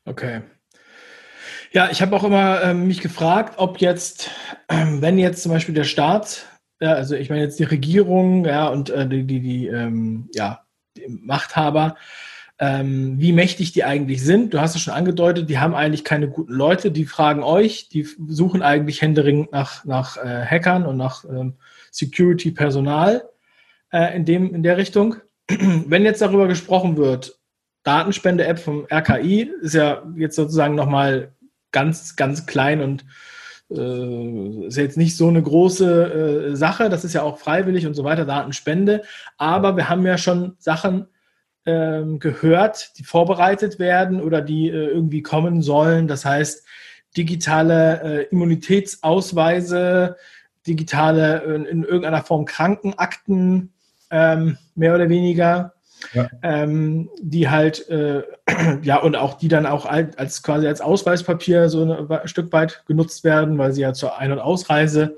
Okay, 0.04 0.42
ja, 1.74 1.90
ich 1.90 2.00
habe 2.00 2.14
auch 2.14 2.24
immer 2.24 2.62
ähm, 2.62 2.86
mich 2.86 3.00
gefragt, 3.00 3.54
ob 3.56 3.78
jetzt, 3.78 4.30
ähm, 4.68 5.02
wenn 5.02 5.18
jetzt 5.18 5.42
zum 5.42 5.50
Beispiel 5.50 5.74
der 5.74 5.84
Staat, 5.84 6.46
ja, 6.80 6.92
also 6.92 7.16
ich 7.16 7.30
meine 7.30 7.42
jetzt 7.42 7.58
die 7.58 7.64
Regierung, 7.64 8.44
ja, 8.44 8.68
und 8.68 8.90
äh, 8.90 9.08
die, 9.08 9.24
die, 9.24 9.40
die, 9.40 9.66
ähm, 9.66 10.28
ja, 10.32 10.64
die 10.96 11.08
Machthaber, 11.08 11.96
ähm, 12.60 13.18
wie 13.18 13.32
mächtig 13.32 13.72
die 13.72 13.82
eigentlich 13.82 14.22
sind. 14.22 14.54
Du 14.54 14.60
hast 14.60 14.76
es 14.76 14.82
schon 14.82 14.94
angedeutet, 14.94 15.50
die 15.50 15.58
haben 15.58 15.74
eigentlich 15.74 16.04
keine 16.04 16.28
guten 16.28 16.52
Leute, 16.52 16.92
die 16.92 17.04
fragen 17.06 17.42
euch, 17.42 17.88
die 17.88 18.06
suchen 18.28 18.62
eigentlich 18.62 19.02
händeringend 19.02 19.50
nach, 19.50 19.84
nach 19.84 20.16
äh, 20.16 20.46
Hackern 20.46 20.86
und 20.86 20.96
nach 20.96 21.24
ähm, 21.24 21.54
Security-Personal 21.90 23.28
äh, 23.92 24.16
in, 24.16 24.26
in 24.26 24.62
der 24.62 24.76
Richtung. 24.76 25.16
Wenn 25.48 26.04
jetzt 26.04 26.22
darüber 26.22 26.46
gesprochen 26.46 26.96
wird, 26.96 27.40
Datenspende-App 27.82 28.60
vom 28.60 28.86
RKI 28.90 29.50
ist 29.60 29.74
ja 29.74 30.02
jetzt 30.16 30.36
sozusagen 30.36 30.76
nochmal 30.76 31.33
ganz, 31.74 32.16
ganz 32.16 32.46
klein 32.46 32.80
und 32.80 33.04
äh, 33.70 34.66
ist 34.66 34.78
jetzt 34.78 34.96
nicht 34.96 35.16
so 35.16 35.28
eine 35.28 35.42
große 35.42 36.52
äh, 36.52 36.56
Sache. 36.56 36.88
Das 36.88 37.04
ist 37.04 37.12
ja 37.12 37.22
auch 37.22 37.38
freiwillig 37.38 37.86
und 37.86 37.92
so 37.92 38.04
weiter, 38.04 38.24
Datenspende. 38.24 39.02
Aber 39.36 39.76
wir 39.76 39.90
haben 39.90 40.06
ja 40.06 40.16
schon 40.16 40.54
Sachen 40.58 41.08
ähm, 41.66 42.18
gehört, 42.18 42.92
die 42.98 43.04
vorbereitet 43.04 43.78
werden 43.78 44.22
oder 44.22 44.40
die 44.40 44.68
äh, 44.68 44.88
irgendwie 44.88 45.22
kommen 45.22 45.60
sollen. 45.60 46.08
Das 46.08 46.24
heißt, 46.24 46.64
digitale 47.16 48.02
äh, 48.02 48.22
Immunitätsausweise, 48.30 50.16
digitale 50.66 51.42
äh, 51.42 51.54
in, 51.54 51.64
in, 51.64 51.84
irgendeiner 51.84 52.22
Form 52.22 52.44
Krankenakten, 52.44 53.72
ähm, 54.10 54.58
mehr 54.74 54.94
oder 54.94 55.08
weniger 55.08 55.73
ja. 56.12 56.28
ähm, 56.42 57.08
die 57.20 57.48
halt, 57.48 57.88
äh, 57.88 58.22
ja, 58.82 58.98
und 58.98 59.16
auch 59.16 59.34
die 59.34 59.48
dann 59.48 59.66
auch 59.66 59.86
als 59.86 60.42
quasi 60.42 60.66
als 60.66 60.80
Ausweispapier 60.80 61.68
so 61.68 62.08
ein 62.08 62.28
Stück 62.28 62.52
weit 62.52 62.84
genutzt 62.86 63.24
werden, 63.24 63.58
weil 63.58 63.72
sie 63.72 63.82
ja 63.82 63.92
zur 63.92 64.18
Ein- 64.18 64.32
und 64.32 64.38
Ausreise 64.38 65.16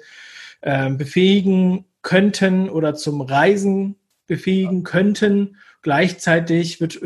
äh, 0.60 0.90
befähigen 0.90 1.84
könnten 2.02 2.70
oder 2.70 2.94
zum 2.94 3.20
Reisen 3.20 3.96
befähigen 4.26 4.82
könnten. 4.84 5.56
Gleichzeitig 5.82 6.80
wird 6.80 7.00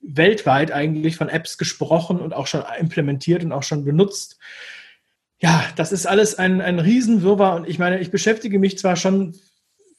weltweit 0.00 0.72
eigentlich 0.72 1.16
von 1.16 1.28
Apps 1.28 1.58
gesprochen 1.58 2.20
und 2.20 2.32
auch 2.32 2.46
schon 2.46 2.62
implementiert 2.78 3.44
und 3.44 3.52
auch 3.52 3.62
schon 3.62 3.84
benutzt. 3.84 4.38
Ja, 5.38 5.64
das 5.76 5.92
ist 5.92 6.06
alles 6.06 6.36
ein, 6.36 6.60
ein 6.60 6.78
Riesenwirrwarr 6.78 7.56
und 7.56 7.68
ich 7.68 7.78
meine, 7.78 7.98
ich 8.00 8.10
beschäftige 8.10 8.58
mich 8.58 8.78
zwar 8.78 8.96
schon 8.96 9.34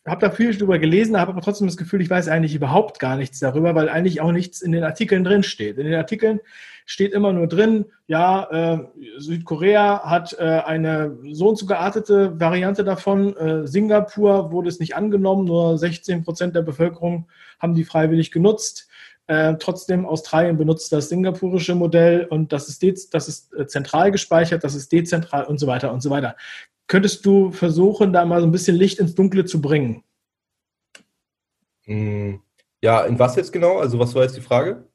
habe 0.08 0.22
da 0.22 0.32
viel 0.32 0.56
drüber 0.58 0.80
gelesen, 0.80 1.20
habe 1.20 1.32
aber 1.32 1.42
trotzdem 1.42 1.68
das 1.68 1.78
Gefühl, 1.78 2.02
ich 2.02 2.10
weiß 2.10 2.28
eigentlich 2.28 2.56
überhaupt 2.56 3.00
gar 3.00 3.18
nichts 3.18 3.40
darüber, 3.40 3.76
weil 3.76 3.90
eigentlich 3.90 4.22
auch 4.22 4.32
nichts 4.32 4.62
in 4.62 4.72
den 4.72 4.84
Artikeln 4.84 5.24
drin 5.24 5.44
steht. 5.44 5.78
In 5.78 5.86
den 5.86 5.96
Artikeln 5.96 6.40
steht 6.86 7.12
immer 7.12 7.34
nur 7.34 7.48
drin, 7.48 7.86
ja, 8.08 8.44
äh, 8.50 8.80
Südkorea 9.18 10.04
hat 10.06 10.34
äh, 10.40 10.44
eine 10.44 11.18
so 11.32 11.50
und 11.50 11.58
so 11.58 11.66
geartete 11.66 12.40
Variante 12.40 12.86
davon. 12.86 13.36
Äh, 13.36 13.68
Singapur 13.68 14.52
wurde 14.52 14.70
es 14.70 14.80
nicht 14.80 14.96
angenommen, 14.96 15.46
nur 15.46 15.78
16 15.78 16.24
Prozent 16.24 16.56
der 16.56 16.62
Bevölkerung 16.62 17.28
haben 17.60 17.76
die 17.76 17.84
freiwillig 17.84 18.32
genutzt. 18.32 18.88
Äh, 19.28 19.56
trotzdem, 19.60 20.06
Australien 20.06 20.58
benutzt 20.58 20.94
das 20.94 21.10
singapurische 21.10 21.76
Modell 21.76 22.26
und 22.30 22.54
das 22.54 22.70
ist, 22.70 23.14
das 23.14 23.28
ist 23.28 23.54
äh, 23.54 23.68
zentral 23.68 24.10
gespeichert, 24.12 24.64
das 24.64 24.74
ist 24.74 24.90
dezentral 24.90 25.44
und 25.44 25.60
so 25.60 25.68
weiter 25.68 25.92
und 25.92 26.02
so 26.02 26.10
weiter. 26.10 26.38
Könntest 26.88 27.26
du 27.26 27.52
versuchen, 27.52 28.14
da 28.14 28.26
mal 28.26 28.42
so 28.42 28.48
ein 28.48 28.52
bisschen 28.52 28.78
Licht 28.78 29.00
ins 29.00 29.16
Dunkle 29.16 29.46
zu 29.46 29.62
bringen? 29.62 30.04
Hm, 31.84 32.42
ja, 32.82 33.02
in 33.06 33.20
was 33.20 33.36
jetzt 33.36 33.52
genau? 33.52 33.78
Also 33.78 34.00
was 34.00 34.16
war 34.16 34.24
jetzt 34.24 34.38
die 34.38 34.42
Frage? 34.42 34.88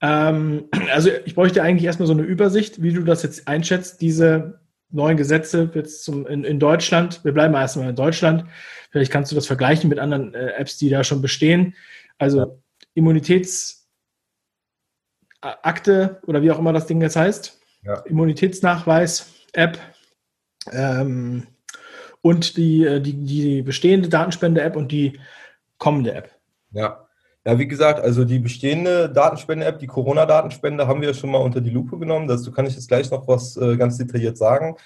Ähm, 0.00 0.68
also 0.92 1.10
ich 1.24 1.34
bräuchte 1.34 1.62
eigentlich 1.62 1.84
erstmal 1.84 2.06
so 2.06 2.12
eine 2.12 2.22
Übersicht, 2.22 2.82
wie 2.82 2.92
du 2.92 3.02
das 3.02 3.22
jetzt 3.22 3.48
einschätzt, 3.48 4.00
diese 4.00 4.60
neuen 4.90 5.16
Gesetze 5.16 5.70
jetzt 5.74 6.04
zum, 6.04 6.26
in, 6.26 6.44
in 6.44 6.58
Deutschland. 6.58 7.24
Wir 7.24 7.32
bleiben 7.32 7.54
erstmal 7.54 7.90
in 7.90 7.96
Deutschland. 7.96 8.44
Vielleicht 8.90 9.12
kannst 9.12 9.30
du 9.30 9.36
das 9.36 9.46
vergleichen 9.46 9.88
mit 9.88 9.98
anderen 9.98 10.34
äh, 10.34 10.52
Apps, 10.52 10.78
die 10.78 10.88
da 10.88 11.04
schon 11.04 11.22
bestehen. 11.22 11.74
Also 12.18 12.38
ja. 12.38 12.46
Immunitäts 12.94 13.80
Akte 15.40 16.20
oder 16.26 16.42
wie 16.42 16.50
auch 16.50 16.58
immer 16.58 16.72
das 16.72 16.86
Ding 16.86 17.00
jetzt 17.00 17.16
heißt. 17.16 17.60
Ja. 17.82 18.00
Immunitätsnachweis-App. 18.00 19.78
Ähm, 20.72 21.46
und 22.22 22.56
die, 22.56 22.84
äh, 22.84 23.00
die, 23.00 23.14
die 23.24 23.62
bestehende 23.62 24.08
Datenspende-App 24.08 24.76
und 24.76 24.92
die 24.92 25.18
kommende 25.78 26.14
App. 26.14 26.30
Ja. 26.72 27.06
Ja, 27.46 27.58
wie 27.58 27.66
gesagt, 27.66 28.00
also 28.00 28.26
die 28.26 28.38
bestehende 28.38 29.08
Datenspende-App, 29.08 29.78
die 29.78 29.86
Corona-Datenspende, 29.86 30.86
haben 30.86 31.00
wir 31.00 31.14
schon 31.14 31.30
mal 31.30 31.38
unter 31.38 31.62
die 31.62 31.70
Lupe 31.70 31.98
genommen. 31.98 32.28
Dazu 32.28 32.52
kann 32.52 32.66
ich 32.66 32.74
jetzt 32.74 32.88
gleich 32.88 33.10
noch 33.10 33.26
was 33.26 33.56
äh, 33.56 33.78
ganz 33.78 33.96
detailliert 33.96 34.36
sagen. 34.36 34.76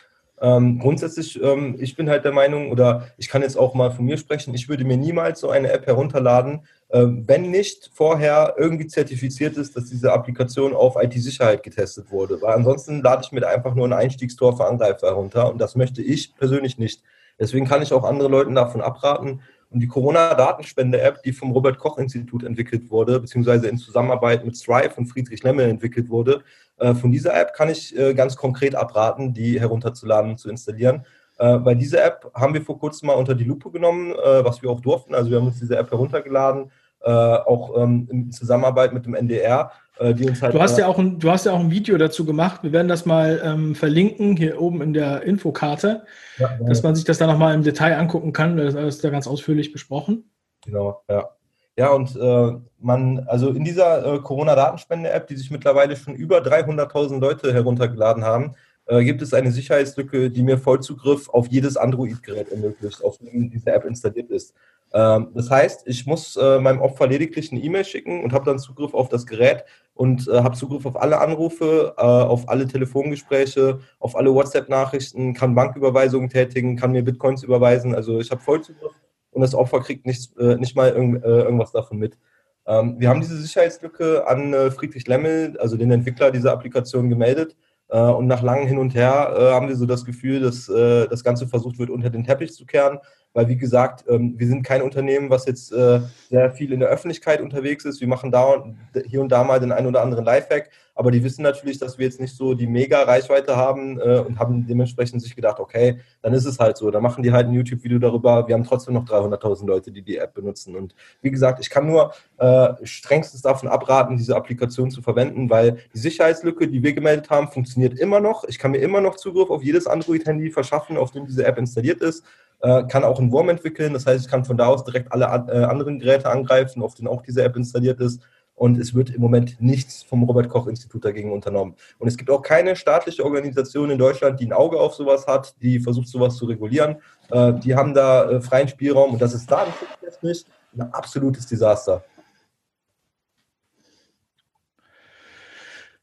Ähm, 0.45 0.79
grundsätzlich, 0.79 1.43
ähm, 1.43 1.75
ich 1.79 1.97
bin 1.97 2.11
halt 2.11 2.27
der 2.27 2.33
Meinung, 2.33 2.71
oder 2.71 3.07
ich 3.17 3.29
kann 3.31 3.41
jetzt 3.41 3.57
auch 3.57 3.73
mal 3.73 3.91
von 3.91 4.05
mir 4.05 4.19
sprechen, 4.19 4.53
ich 4.53 4.69
würde 4.69 4.85
mir 4.85 4.99
niemals 4.99 5.41
so 5.41 5.49
eine 5.49 5.73
App 5.73 5.87
herunterladen, 5.87 6.67
ähm, 6.91 7.25
wenn 7.27 7.51
nicht 7.51 7.91
vorher 7.95 8.55
irgendwie 8.59 8.87
zertifiziert 8.87 9.57
ist, 9.57 9.75
dass 9.75 9.87
diese 9.87 10.13
Applikation 10.13 10.75
auf 10.75 10.97
IT-Sicherheit 11.03 11.63
getestet 11.63 12.11
wurde. 12.11 12.43
Weil 12.43 12.57
ansonsten 12.57 13.01
lade 13.01 13.23
ich 13.25 13.33
mir 13.33 13.49
einfach 13.49 13.75
nur 13.75 13.89
ein 13.89 13.95
Einstiegstor 13.95 14.55
für 14.55 14.67
Angreifer 14.67 15.07
herunter 15.07 15.51
und 15.51 15.59
das 15.59 15.77
möchte 15.77 16.03
ich 16.03 16.37
persönlich 16.37 16.77
nicht. 16.77 17.03
Deswegen 17.41 17.67
kann 17.67 17.81
ich 17.81 17.95
auch 17.95 18.05
andere 18.05 18.29
Leuten 18.29 18.55
davon 18.55 18.83
abraten. 18.83 19.41
Und 19.75 19.81
die 19.81 19.89
Corona-Datenspende-App, 19.89 21.25
die 21.25 21.33
vom 21.33 21.51
Robert-Koch-Institut 21.51 22.45
entwickelt 22.45 22.91
wurde, 22.91 23.19
beziehungsweise 23.19 23.67
in 23.67 23.77
Zusammenarbeit 23.77 24.45
mit 24.45 24.57
Strive 24.57 24.95
und 24.97 25.07
Friedrich 25.07 25.43
Lemmel 25.43 25.69
entwickelt 25.69 26.09
wurde, 26.09 26.45
äh, 26.79 26.95
von 26.95 27.11
dieser 27.11 27.35
App 27.35 27.55
kann 27.55 27.69
ich 27.69 27.97
äh, 27.99 28.15
ganz 28.15 28.37
konkret 28.37 28.77
abraten, 28.77 29.35
die 29.35 29.61
herunterzuladen 29.61 30.31
und 30.31 30.39
zu 30.39 30.49
installieren. 30.49 31.05
Äh, 31.39 31.59
bei 31.59 31.75
dieser 31.75 32.05
App 32.05 32.31
haben 32.35 32.55
wir 32.55 32.63
vor 32.63 32.79
kurzem 32.79 33.09
mal 33.09 33.15
unter 33.15 33.35
die 33.35 33.43
Lupe 33.43 33.73
genommen, 33.73 34.13
was 34.13 34.63
wir 34.63 34.71
auch 34.71 34.81
durften. 34.81 35.13
Also 35.13 35.31
wir 35.31 35.39
haben 35.39 35.49
uns 35.49 35.59
diese 35.59 35.77
App 35.77 35.91
heruntergeladen, 35.91 36.71
auch 37.11 37.77
ähm, 37.77 38.09
in 38.11 38.33
Zusammenarbeit 38.33 38.95
mit 38.95 39.05
dem 39.05 39.15
NDR 39.15 39.73
äh, 39.99 40.15
die 40.15 40.29
uns 40.29 40.43
halt. 40.43 40.55
Du 40.55 40.61
hast, 40.61 40.77
ja 40.77 40.87
auch 40.89 40.99
ein, 40.99 41.19
du 41.19 41.31
hast 41.31 41.47
ja 41.47 41.53
auch 41.53 41.61
ein 41.61 41.71
Video 41.71 41.97
dazu 41.99 42.25
gemacht. 42.25 42.63
Wir 42.63 42.73
werden 42.73 42.89
das 42.89 43.07
mal 43.07 43.41
ähm, 43.45 43.75
verlinken, 43.75 44.37
hier 44.37 44.61
oben 44.61 44.83
in 44.83 44.93
der 44.93 45.23
Infokarte, 45.23 46.05
ja, 46.39 46.59
dass 46.67 46.83
man 46.83 46.95
sich 46.95 47.05
das 47.05 47.19
dann 47.19 47.31
nochmal 47.31 47.55
im 47.55 47.63
Detail 47.63 47.97
angucken 47.97 48.33
kann. 48.33 48.57
Das 48.57 48.75
ist 48.75 49.05
da 49.05 49.11
ganz 49.11 49.27
ausführlich 49.27 49.73
besprochen. 49.73 50.31
Genau, 50.65 51.03
ja. 51.09 51.29
Ja, 51.77 51.91
und 51.91 52.15
äh, 52.15 52.53
man, 52.79 53.27
also 53.27 53.51
in 53.51 53.65
dieser 53.65 54.15
äh, 54.15 54.19
Corona-Datenspende-App, 54.21 55.27
die 55.27 55.37
sich 55.37 55.51
mittlerweile 55.51 55.97
schon 55.97 56.15
über 56.15 56.39
300.000 56.39 57.19
Leute 57.19 57.53
heruntergeladen 57.53 58.25
haben, 58.25 58.55
äh, 58.87 59.03
gibt 59.03 59.23
es 59.23 59.35
eine 59.35 59.51
Sicherheitslücke, 59.51 60.31
die 60.31 60.45
mir 60.45 60.57
Vollzugriff 60.57 61.29
auf 61.29 61.49
jedes 61.49 61.77
Android-Gerät 61.77 62.51
ermöglicht, 62.51 63.03
auf 63.03 63.19
dem 63.19 63.51
diese 63.51 63.73
App 63.73 63.85
installiert 63.85 64.31
ist. 64.31 64.55
Ähm, 64.95 65.33
das 65.35 65.51
heißt, 65.51 65.89
ich 65.89 66.07
muss 66.07 66.37
äh, 66.37 66.61
meinem 66.61 66.81
Opfer 66.81 67.09
lediglich 67.09 67.51
eine 67.51 67.61
E-Mail 67.61 67.85
schicken 67.85 68.23
und 68.23 68.33
habe 68.33 68.45
dann 68.45 68.61
Zugriff 68.61 68.95
auf 68.95 69.09
das 69.09 69.27
Gerät 69.27 69.65
und 69.93 70.29
äh, 70.29 70.41
habe 70.41 70.57
Zugriff 70.57 70.87
auf 70.87 71.01
alle 71.01 71.21
Anrufe, 71.21 71.95
äh, 71.99 72.01
auf 72.01 72.49
alle 72.49 72.69
Telefongespräche, 72.69 73.81
auf 73.99 74.15
alle 74.15 74.33
WhatsApp-Nachrichten, 74.33 75.35
kann 75.35 75.57
Banküberweisungen 75.57 76.31
tätigen, 76.31 76.77
kann 76.77 76.93
mir 76.93 77.03
Bitcoins 77.03 77.43
überweisen. 77.43 77.93
Also 77.93 78.21
ich 78.21 78.31
habe 78.31 78.41
Vollzugriff 78.41 78.93
und 79.33 79.43
das 79.43 79.57
Opfer 79.57 79.81
kriegt 79.81 80.07
nichts, 80.07 80.33
nicht 80.37 80.77
mal 80.77 80.91
irg 80.91 81.25
irgendwas 81.25 81.73
davon 81.73 81.99
mit. 81.99 82.17
Ähm, 82.65 82.95
wir 83.01 83.09
haben 83.09 83.21
diese 83.21 83.37
Sicherheitslücke 83.37 84.29
an 84.29 84.71
Friedrich 84.71 85.09
Lemmel, 85.09 85.59
also 85.59 85.77
den 85.77 85.91
Entwickler 85.91 86.31
dieser 86.31 86.53
Applikation, 86.53 87.11
gemeldet. 87.11 87.57
Und 87.89 88.29
nach 88.29 88.43
langem 88.43 88.67
Hin 88.67 88.79
und 88.79 88.95
Her 88.95 89.35
haben 89.53 89.69
wir 89.69 89.77
so 89.77 89.87
das 89.87 90.05
Gefühl, 90.05 90.41
dass 90.41 90.67
das 90.67 91.23
Ganze 91.23 91.47
versucht 91.47 91.79
wird, 91.79 91.91
unter 91.91 92.09
den 92.09 92.25
Teppich 92.25 92.55
zu 92.55 92.65
kehren 92.65 92.99
weil 93.35 93.49
wie 93.49 93.57
gesagt, 93.57 94.05
ähm, 94.09 94.35
wir 94.39 94.47
sind 94.47 94.63
kein 94.63 94.81
Unternehmen, 94.81 95.29
was 95.29 95.45
jetzt 95.45 95.73
äh, 95.73 96.01
sehr 96.31 96.53
viel 96.53 96.73
in 96.73 96.81
der 96.81 96.89
Öffentlichkeit 96.89 97.41
unterwegs 97.41 97.85
ist. 97.85 98.01
Wir 98.01 98.09
machen 98.09 98.31
da 98.31 98.65
hier 99.07 99.21
und 99.21 99.31
da 99.31 99.45
mal 99.45 99.61
den 99.61 99.73
einen 99.73 99.89
oder 99.89 100.03
anderen 100.03 100.25
Lifehack, 100.25 100.71
aber 100.95 101.11
die 101.11 101.25
wissen 101.25 101.43
natürlich, 101.43 101.79
dass 101.79 101.99
wir 101.99 102.07
jetzt 102.07 102.21
nicht 102.21 102.37
so 102.37 102.55
die 102.55 102.69
mega 102.69 103.03
Reichweite 103.03 103.57
haben 103.57 103.99
äh, 103.99 104.21
und 104.21 104.39
haben 104.39 104.67
dementsprechend 104.67 105.21
sich 105.21 105.35
gedacht, 105.35 105.59
okay, 105.59 105.99
dann 106.23 106.33
ist 106.33 106.45
es 106.45 106.61
halt 106.61 106.77
so. 106.77 106.91
Da 106.93 107.01
machen 107.01 107.25
die 107.25 107.33
halt 107.33 107.49
ein 107.49 107.53
YouTube-Video 107.53 107.99
darüber. 107.99 108.47
Wir 108.47 108.55
haben 108.55 108.65
trotzdem 108.65 108.95
noch 108.95 109.05
300.000 109.05 109.67
Leute, 109.67 109.91
die 109.91 110.03
die 110.03 110.19
App 110.19 110.35
benutzen. 110.35 110.77
Und 110.77 110.95
wie 111.21 111.33
gesagt, 111.33 111.59
ich 111.61 111.71
kann 111.71 111.89
nur 111.89 112.15
äh, 112.39 112.69
strengstens 112.85 113.43
davon 113.43 113.69
abraten, 113.69 114.17
diese 114.17 114.37
Applikation 114.37 114.93
zu 114.93 115.03
verwenden, 115.03 115.51
weil 115.51 115.79
die 115.93 115.99
Sicherheitslücke, 115.99 116.69
die 116.69 116.85
wir 116.85 116.93
gemeldet 116.93 117.29
haben, 117.31 117.49
funktioniert 117.49 117.99
immer 117.99 118.21
noch. 118.21 118.45
Ich 118.45 118.61
kann 118.61 118.71
mir 118.71 118.79
immer 118.79 119.01
noch 119.01 119.17
Zugriff 119.17 119.51
auf 119.51 119.65
jedes 119.65 119.89
Android-Handy 119.89 120.51
verschaffen, 120.53 120.97
auf 120.97 121.11
dem 121.11 121.27
diese 121.27 121.45
App 121.45 121.59
installiert 121.59 122.01
ist 122.01 122.25
äh, 122.65 122.85
kann 122.85 123.05
auch 123.05 123.19
einen 123.19 123.31
Wurm 123.31 123.51
entwickeln. 123.51 123.93
Das 123.93 124.07
heißt, 124.07 124.25
ich 124.25 124.31
kann 124.31 124.45
von 124.45 124.57
da 124.57 124.67
aus 124.67 124.85
direkt 124.85 125.13
alle 125.13 125.27
äh, 125.27 125.65
anderen 125.65 125.99
Geräte 125.99 126.31
angreifen, 126.31 126.83
auf 126.83 126.95
denen 126.95 127.09
auch 127.09 127.21
diese 127.21 127.45
App 127.45 127.57
installiert 127.57 128.01
ist. 128.01 128.23
Und 128.55 128.79
es 128.79 128.95
wird 128.95 129.11
im 129.11 129.21
Moment 129.21 129.61
nichts 129.61 130.03
vom 130.03 130.23
Robert-Koch-Institut 130.23 131.05
dagegen 131.05 131.33
unternommen. 131.33 131.75
Und 131.99 132.09
es 132.09 132.17
gibt 132.17 132.31
auch 132.31 132.41
keine 132.41 132.75
staatliche 132.77 133.25
Organisation 133.25 133.91
in 133.91 133.99
Deutschland, 133.99 134.41
die 134.41 134.47
ein 134.47 134.53
Auge 134.53 134.81
auf 134.81 134.95
sowas 134.95 135.27
hat, 135.27 135.55
die 135.61 135.79
versucht, 135.79 136.09
sowas 136.09 136.37
zu 136.37 136.47
regulieren. 136.47 136.97
Äh, 137.31 137.53
die 137.55 137.75
haben 137.75 137.93
da 137.93 138.41
freien 138.41 138.69
Spielraum 138.69 139.13
und 139.13 139.21
das 139.21 139.35
ist 139.35 139.51
datenschutztechnisch 139.51 140.45
ein 140.75 140.93
absolutes 140.93 141.47
Desaster. 141.47 142.03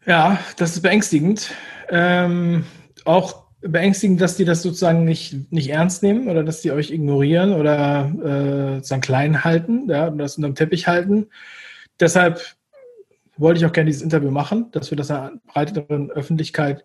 Ja, 0.05 0.39
das 0.57 0.73
ist 0.73 0.81
beängstigend. 0.81 1.51
Ähm, 1.89 2.65
auch 3.05 3.40
beängstigend, 3.61 4.19
dass 4.19 4.37
die 4.37 4.45
das 4.45 4.63
sozusagen 4.63 5.05
nicht, 5.05 5.51
nicht 5.51 5.69
ernst 5.69 6.03
nehmen 6.03 6.27
oder 6.27 6.43
dass 6.43 6.61
die 6.61 6.71
euch 6.71 6.91
ignorieren 6.91 7.53
oder 7.53 8.11
äh, 8.23 8.75
sozusagen 8.75 9.01
klein 9.01 9.43
halten, 9.43 9.89
ja, 9.89 10.09
das 10.09 10.37
unterm 10.37 10.55
Teppich 10.55 10.87
halten. 10.87 11.27
Deshalb 11.99 12.41
wollte 13.37 13.59
ich 13.59 13.65
auch 13.65 13.73
gerne 13.73 13.89
dieses 13.89 14.01
Interview 14.01 14.31
machen, 14.31 14.71
dass 14.71 14.91
wir 14.91 14.97
das 14.97 15.11
einer 15.11 15.33
breiteren 15.47 16.11
Öffentlichkeit 16.11 16.83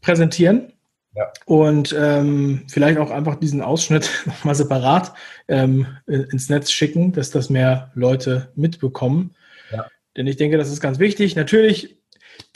präsentieren. 0.00 0.72
Ja. 1.14 1.32
Und 1.46 1.94
ähm, 1.98 2.64
vielleicht 2.68 2.98
auch 2.98 3.10
einfach 3.10 3.36
diesen 3.36 3.62
Ausschnitt 3.62 4.10
nochmal 4.26 4.54
separat 4.54 5.14
ähm, 5.48 5.86
ins 6.06 6.48
Netz 6.48 6.70
schicken, 6.70 7.12
dass 7.12 7.30
das 7.30 7.50
mehr 7.50 7.90
Leute 7.94 8.52
mitbekommen. 8.54 9.34
Ja. 9.72 9.86
Denn 10.16 10.26
ich 10.26 10.36
denke, 10.36 10.58
das 10.58 10.70
ist 10.70 10.80
ganz 10.80 10.98
wichtig. 10.98 11.34
Natürlich, 11.34 11.96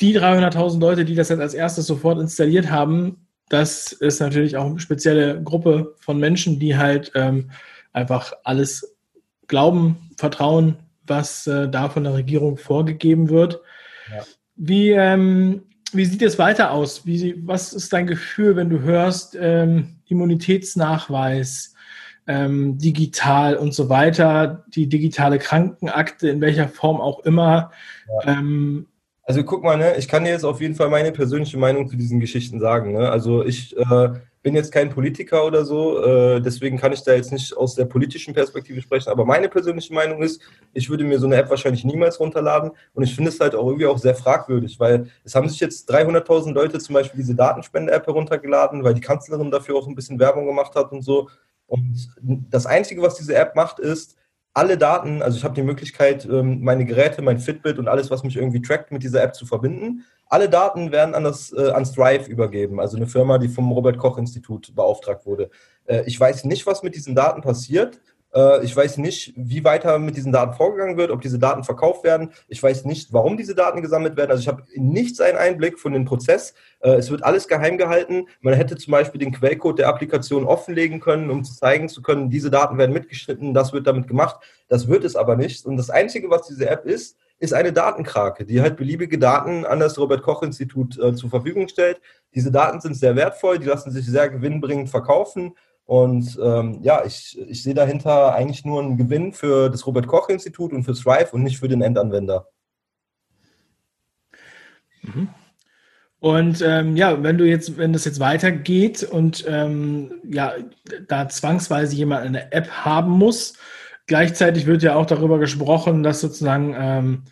die 0.01 0.17
300.000 0.17 0.81
Leute, 0.81 1.05
die 1.05 1.15
das 1.15 1.29
jetzt 1.29 1.41
als 1.41 1.55
erstes 1.55 1.87
sofort 1.87 2.21
installiert 2.21 2.71
haben, 2.71 3.27
das 3.53 3.93
ist 3.93 4.21
natürlich 4.21 4.57
auch 4.57 4.65
eine 4.65 4.81
spezielle 4.81 5.43
Gruppe 5.43 5.95
von 6.01 6.19
Menschen, 6.19 6.59
die 6.59 6.79
halt 6.79 7.13
ähm, 7.15 7.51
einfach 7.93 8.33
alles 8.45 8.97
glauben, 9.47 10.11
vertrauen, 10.17 10.77
was 11.07 11.47
äh, 11.47 11.69
da 11.69 11.91
von 11.91 12.05
der 12.05 12.15
Regierung 12.15 12.57
vorgegeben 12.57 13.29
wird. 13.29 13.61
Ja. 14.11 14.23
Wie, 14.57 14.91
ähm, 14.93 15.65
wie 15.93 16.07
sieht 16.07 16.23
es 16.23 16.39
weiter 16.39 16.71
aus? 16.71 17.05
Wie, 17.05 17.35
was 17.47 17.75
ist 17.75 17.93
dein 17.93 18.07
Gefühl, 18.07 18.57
wenn 18.57 18.71
du 18.71 18.81
hörst 18.81 19.37
ähm, 19.39 19.97
Immunitätsnachweis, 20.07 21.75
ähm, 22.27 22.79
digital 22.79 23.57
und 23.57 23.75
so 23.75 23.91
weiter, 23.91 24.65
die 24.69 24.89
digitale 24.89 25.39
Krankenakte, 25.39 26.31
in 26.31 26.41
welcher 26.41 26.69
Form 26.69 27.03
auch 27.03 27.21
immer? 27.21 27.71
Ja. 28.25 28.39
Ähm, 28.39 28.87
also 29.33 29.45
guck 29.45 29.63
mal, 29.63 29.79
ne, 29.79 29.97
ich 29.97 30.09
kann 30.09 30.25
dir 30.25 30.31
jetzt 30.31 30.45
auf 30.45 30.61
jeden 30.61 30.75
Fall 30.75 30.91
meine 30.91 31.11
persönliche 31.11 31.57
Meinung 31.57 31.89
zu 31.89 31.97
diesen 31.97 32.21
Geschichten 32.21 32.61
sagen. 32.61 32.93
Ne? 32.93 33.09
Also 33.09 33.43
ich 33.43 33.75
äh, 33.79 34.11
bin 34.43 34.55
jetzt 34.55 34.71
kein 34.73 34.91
Politiker 34.91 35.47
oder 35.47 35.65
so, 35.65 36.05
äh, 36.05 36.43
deswegen 36.43 36.77
kann 36.77 36.93
ich 36.93 37.03
da 37.03 37.15
jetzt 37.15 37.33
nicht 37.33 37.57
aus 37.57 37.75
der 37.75 37.87
politischen 37.87 38.35
Perspektive 38.35 38.83
sprechen. 38.83 39.09
Aber 39.09 39.25
meine 39.25 39.49
persönliche 39.49 39.95
Meinung 39.95 40.23
ist, 40.23 40.43
ich 40.75 40.91
würde 40.91 41.05
mir 41.05 41.19
so 41.19 41.25
eine 41.25 41.37
App 41.37 41.49
wahrscheinlich 41.49 41.83
niemals 41.83 42.21
runterladen. 42.21 42.73
Und 42.93 43.05
ich 43.05 43.15
finde 43.15 43.31
es 43.31 43.41
halt 43.41 43.55
auch 43.55 43.67
irgendwie 43.67 43.87
auch 43.87 43.97
sehr 43.97 44.15
fragwürdig, 44.15 44.79
weil 44.79 45.09
es 45.25 45.35
haben 45.35 45.49
sich 45.49 45.61
jetzt 45.61 45.91
300.000 45.91 46.53
Leute 46.53 46.79
zum 46.79 46.93
Beispiel 46.93 47.23
diese 47.23 47.35
Datenspende-App 47.35 48.07
heruntergeladen, 48.07 48.85
weil 48.85 48.93
die 48.93 49.01
Kanzlerin 49.01 49.51
dafür 49.51 49.77
auch 49.77 49.89
ein 49.89 49.95
bisschen 49.95 50.19
Werbung 50.19 50.45
gemacht 50.45 50.75
hat 50.75 50.93
und 50.93 51.01
so. 51.01 51.31
Und 51.69 52.13
das 52.51 52.67
Einzige, 52.67 53.01
was 53.01 53.15
diese 53.15 53.35
App 53.35 53.57
macht, 53.57 53.79
ist, 53.79 54.19
alle 54.55 54.77
Daten, 54.77 55.23
also 55.23 55.39
ich 55.39 55.45
habe 55.45 55.55
die 55.55 55.63
Möglichkeit, 55.63 56.27
ähm, 56.27 56.63
meine 56.63 56.85
Geräte, 56.85 57.23
mein 57.23 57.39
Fitbit 57.39 57.79
und 57.79 57.89
alles, 57.89 58.11
was 58.11 58.23
mich 58.23 58.37
irgendwie 58.37 58.61
trackt, 58.61 58.93
mit 58.93 59.03
dieser 59.03 59.23
App 59.23 59.35
zu 59.35 59.47
verbinden. 59.47 60.05
Alle 60.27 60.49
Daten 60.49 60.93
werden 60.93 61.15
an, 61.15 61.25
das, 61.25 61.53
äh, 61.53 61.71
an 61.71 61.87
Strive 61.87 62.31
übergeben, 62.31 62.81
also 62.81 62.97
eine 62.97 63.07
Firma, 63.07 63.39
die 63.39 63.49
vom 63.49 63.71
Robert 63.73 63.99
Koch 63.99 64.19
Institut 64.19 64.75
beauftragt 64.75 65.25
wurde. 65.25 65.51
Äh, 65.87 66.05
ich 66.07 66.19
weiß 66.19 66.45
nicht, 66.45 66.67
was 66.67 66.83
mit 66.83 66.95
diesen 66.95 67.15
Daten 67.15 67.41
passiert. 67.41 68.01
Äh, 68.35 68.65
ich 68.65 68.75
weiß 68.75 68.99
nicht, 68.99 69.33
wie 69.37 69.65
weiter 69.65 69.99
mit 69.99 70.17
diesen 70.17 70.33
Daten 70.33 70.55
vorgegangen 70.55 70.97
wird, 70.97 71.11
ob 71.11 71.21
diese 71.21 71.39
Daten 71.39 71.65
verkauft 71.65 72.05
werden. 72.05 72.31
Ich 72.49 72.63
weiß 72.63 72.85
nicht, 72.85 73.13
warum 73.13 73.37
diese 73.37 73.55
Daten 73.55 73.83
gesammelt 73.83 74.17
werden. 74.17 74.31
Also 74.31 74.41
ich 74.41 74.49
habe 74.49 74.65
nichts 74.75 75.21
einen 75.21 75.39
Einblick 75.39 75.79
von 75.79 75.93
dem 75.93 76.05
Prozess. 76.05 76.55
Äh, 76.81 76.93
es 76.93 77.11
wird 77.11 77.25
alles 77.25 77.49
geheim 77.49 77.79
gehalten. 77.79 78.27
Man 78.41 78.55
hätte 78.55 78.77
zum 78.77 78.93
Beispiel 78.93 79.19
den 79.19 79.33
Quellcode 79.33 79.79
der 79.79 79.89
Applikation 79.89 80.45
offenlegen 80.45 81.01
können, 81.01 81.31
um 81.31 81.45
zu 81.45 81.55
zeigen 81.55 81.89
zu 81.89 82.03
können, 82.03 82.31
diese 82.31 82.51
Daten 82.51 82.79
werden 82.79 82.93
mitgeschnitten, 82.93 83.55
das 83.55 83.73
wird 83.73 83.87
damit 83.87 84.09
gemacht. 84.09 84.37
Das 84.69 84.89
wird 84.89 85.05
es 85.05 85.17
aber 85.17 85.37
nicht. 85.37 85.67
Und 85.67 85.77
das 85.77 85.91
Einzige, 85.91 86.31
was 86.31 86.47
diese 86.47 86.69
App 86.69 86.87
ist, 86.87 87.17
ist 87.39 87.53
eine 87.53 87.73
Datenkrake, 87.73 88.45
die 88.45 88.61
halt 88.61 88.77
beliebige 88.77 89.19
Daten 89.19 89.67
an 89.67 89.81
das 89.81 89.99
Robert 89.99 90.23
Koch 90.23 90.45
Institut 90.45 90.97
äh, 90.99 91.13
zur 91.15 91.29
Verfügung 91.29 91.67
stellt. 91.67 92.01
Diese 92.37 92.53
Daten 92.53 92.81
sind 92.81 92.95
sehr 92.95 93.17
wertvoll, 93.17 93.59
die 93.59 93.67
lassen 93.67 93.91
sich 93.91 94.07
sehr 94.07 94.29
gewinnbringend 94.29 94.91
verkaufen 94.91 95.55
und 95.85 96.39
ähm, 96.43 96.79
ja, 96.83 97.05
ich, 97.05 97.39
ich 97.49 97.63
sehe 97.63 97.75
dahinter 97.75 98.35
eigentlich 98.35 98.65
nur 98.65 98.81
einen 98.81 98.97
Gewinn 98.97 99.33
für 99.33 99.69
das 99.69 99.87
Robert 99.87 100.07
Koch 100.07 100.29
Institut 100.29 100.73
und 100.73 100.85
für 100.85 100.95
Thrive 100.95 101.33
und 101.33 101.43
nicht 101.43 101.59
für 101.59 101.69
den 101.69 101.83
Endanwender. 101.83 102.49
Mhm. 105.03 105.29
Und 106.21 106.63
ähm, 106.63 106.97
ja, 106.97 107.21
wenn 107.25 107.37
du 107.37 107.45
jetzt, 107.45 107.77
wenn 107.79 107.93
das 107.93 108.05
jetzt 108.05 108.21
weitergeht 108.21 109.03
und 109.03 109.45
ähm, 109.49 110.21
ja, 110.23 110.55
da 111.09 111.29
zwangsweise 111.29 111.97
jemand 111.97 112.25
eine 112.25 112.53
App 112.53 112.71
haben 112.71 113.11
muss, 113.11 113.55
gleichzeitig 114.07 114.67
wird 114.67 114.85
ja 114.85 114.95
auch 114.95 115.07
darüber 115.07 115.41
gesprochen, 115.41 116.05
dass 116.05 116.21
sozusagen 116.21 116.77
ähm, 116.79 117.25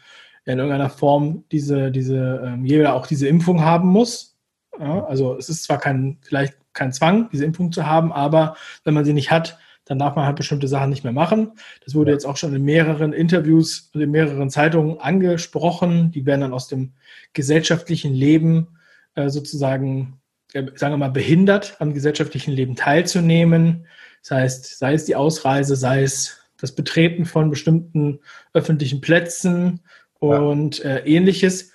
in 0.44 0.58
irgendeiner 0.58 0.90
Form 0.90 1.44
diese, 1.52 1.92
diese, 1.92 2.42
ähm, 2.44 2.64
jeder 2.64 2.94
auch 2.94 3.06
diese 3.06 3.28
Impfung 3.28 3.62
haben 3.62 3.88
muss. 3.88 4.36
Ja, 4.76 5.04
also 5.04 5.36
es 5.36 5.48
ist 5.48 5.62
zwar 5.62 5.78
kein, 5.78 6.18
vielleicht 6.22 6.59
kein 6.72 6.92
Zwang, 6.92 7.28
diese 7.32 7.44
Impfung 7.44 7.72
zu 7.72 7.86
haben, 7.86 8.12
aber 8.12 8.56
wenn 8.84 8.94
man 8.94 9.04
sie 9.04 9.12
nicht 9.12 9.30
hat, 9.30 9.58
dann 9.84 9.98
darf 9.98 10.14
man 10.14 10.24
halt 10.24 10.36
bestimmte 10.36 10.68
Sachen 10.68 10.90
nicht 10.90 11.02
mehr 11.02 11.12
machen. 11.12 11.52
Das 11.84 11.96
wurde 11.96 12.12
jetzt 12.12 12.24
auch 12.24 12.36
schon 12.36 12.54
in 12.54 12.62
mehreren 12.62 13.12
Interviews 13.12 13.90
und 13.92 14.00
in 14.00 14.12
mehreren 14.12 14.48
Zeitungen 14.48 15.00
angesprochen. 15.00 16.12
Die 16.12 16.24
werden 16.26 16.42
dann 16.42 16.52
aus 16.52 16.68
dem 16.68 16.92
gesellschaftlichen 17.32 18.14
Leben 18.14 18.78
äh, 19.16 19.30
sozusagen, 19.30 20.20
äh, 20.52 20.66
sagen 20.76 20.92
wir 20.92 20.98
mal, 20.98 21.10
behindert, 21.10 21.76
am 21.80 21.92
gesellschaftlichen 21.92 22.52
Leben 22.52 22.76
teilzunehmen. 22.76 23.86
Das 24.22 24.30
heißt, 24.30 24.78
sei 24.78 24.94
es 24.94 25.06
die 25.06 25.16
Ausreise, 25.16 25.74
sei 25.74 26.04
es 26.04 26.38
das 26.56 26.72
Betreten 26.72 27.24
von 27.24 27.50
bestimmten 27.50 28.20
öffentlichen 28.52 29.00
Plätzen 29.00 29.80
und 30.20 30.78
ja. 30.78 30.96
äh, 30.96 31.16
ähnliches. 31.16 31.72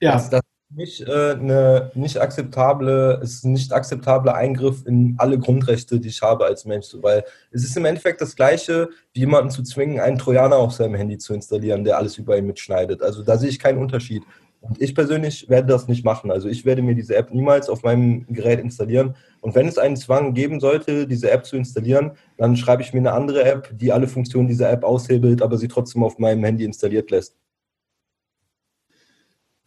Ja. 0.00 0.12
Das, 0.12 0.28
das 0.28 0.42
nicht 0.76 1.00
äh, 1.00 1.32
eine 1.32 1.90
nicht 1.94 2.20
akzeptable, 2.20 3.20
ist 3.22 3.44
ein 3.44 3.52
nicht 3.52 3.72
akzeptabler 3.72 4.34
Eingriff 4.34 4.84
in 4.86 5.14
alle 5.18 5.38
Grundrechte, 5.38 5.98
die 5.98 6.08
ich 6.08 6.22
habe 6.22 6.44
als 6.44 6.64
Mensch. 6.66 6.88
Weil 7.00 7.24
es 7.50 7.64
ist 7.64 7.76
im 7.76 7.84
Endeffekt 7.84 8.20
das 8.20 8.36
Gleiche, 8.36 8.90
wie 9.14 9.20
jemanden 9.20 9.50
zu 9.50 9.62
zwingen, 9.62 10.00
einen 10.00 10.18
Trojaner 10.18 10.56
auf 10.56 10.72
seinem 10.72 10.94
Handy 10.94 11.18
zu 11.18 11.34
installieren, 11.34 11.84
der 11.84 11.98
alles 11.98 12.18
über 12.18 12.36
ihn 12.36 12.46
mitschneidet. 12.46 13.02
Also 13.02 13.22
da 13.22 13.38
sehe 13.38 13.48
ich 13.48 13.58
keinen 13.58 13.78
Unterschied. 13.78 14.22
Und 14.60 14.80
ich 14.80 14.94
persönlich 14.94 15.48
werde 15.48 15.68
das 15.68 15.88
nicht 15.88 16.04
machen. 16.04 16.30
Also 16.30 16.48
ich 16.48 16.64
werde 16.64 16.82
mir 16.82 16.94
diese 16.94 17.16
App 17.16 17.32
niemals 17.32 17.68
auf 17.68 17.82
meinem 17.82 18.26
Gerät 18.28 18.60
installieren. 18.60 19.14
Und 19.40 19.54
wenn 19.54 19.68
es 19.68 19.78
einen 19.78 19.96
Zwang 19.96 20.34
geben 20.34 20.60
sollte, 20.60 21.06
diese 21.06 21.30
App 21.30 21.46
zu 21.46 21.56
installieren, 21.56 22.12
dann 22.36 22.56
schreibe 22.56 22.82
ich 22.82 22.92
mir 22.92 23.00
eine 23.00 23.12
andere 23.12 23.44
App, 23.44 23.70
die 23.72 23.92
alle 23.92 24.08
Funktionen 24.08 24.48
dieser 24.48 24.70
App 24.70 24.82
aushebelt, 24.84 25.40
aber 25.40 25.56
sie 25.56 25.68
trotzdem 25.68 26.02
auf 26.02 26.18
meinem 26.18 26.42
Handy 26.44 26.64
installiert 26.64 27.10
lässt. 27.10 27.36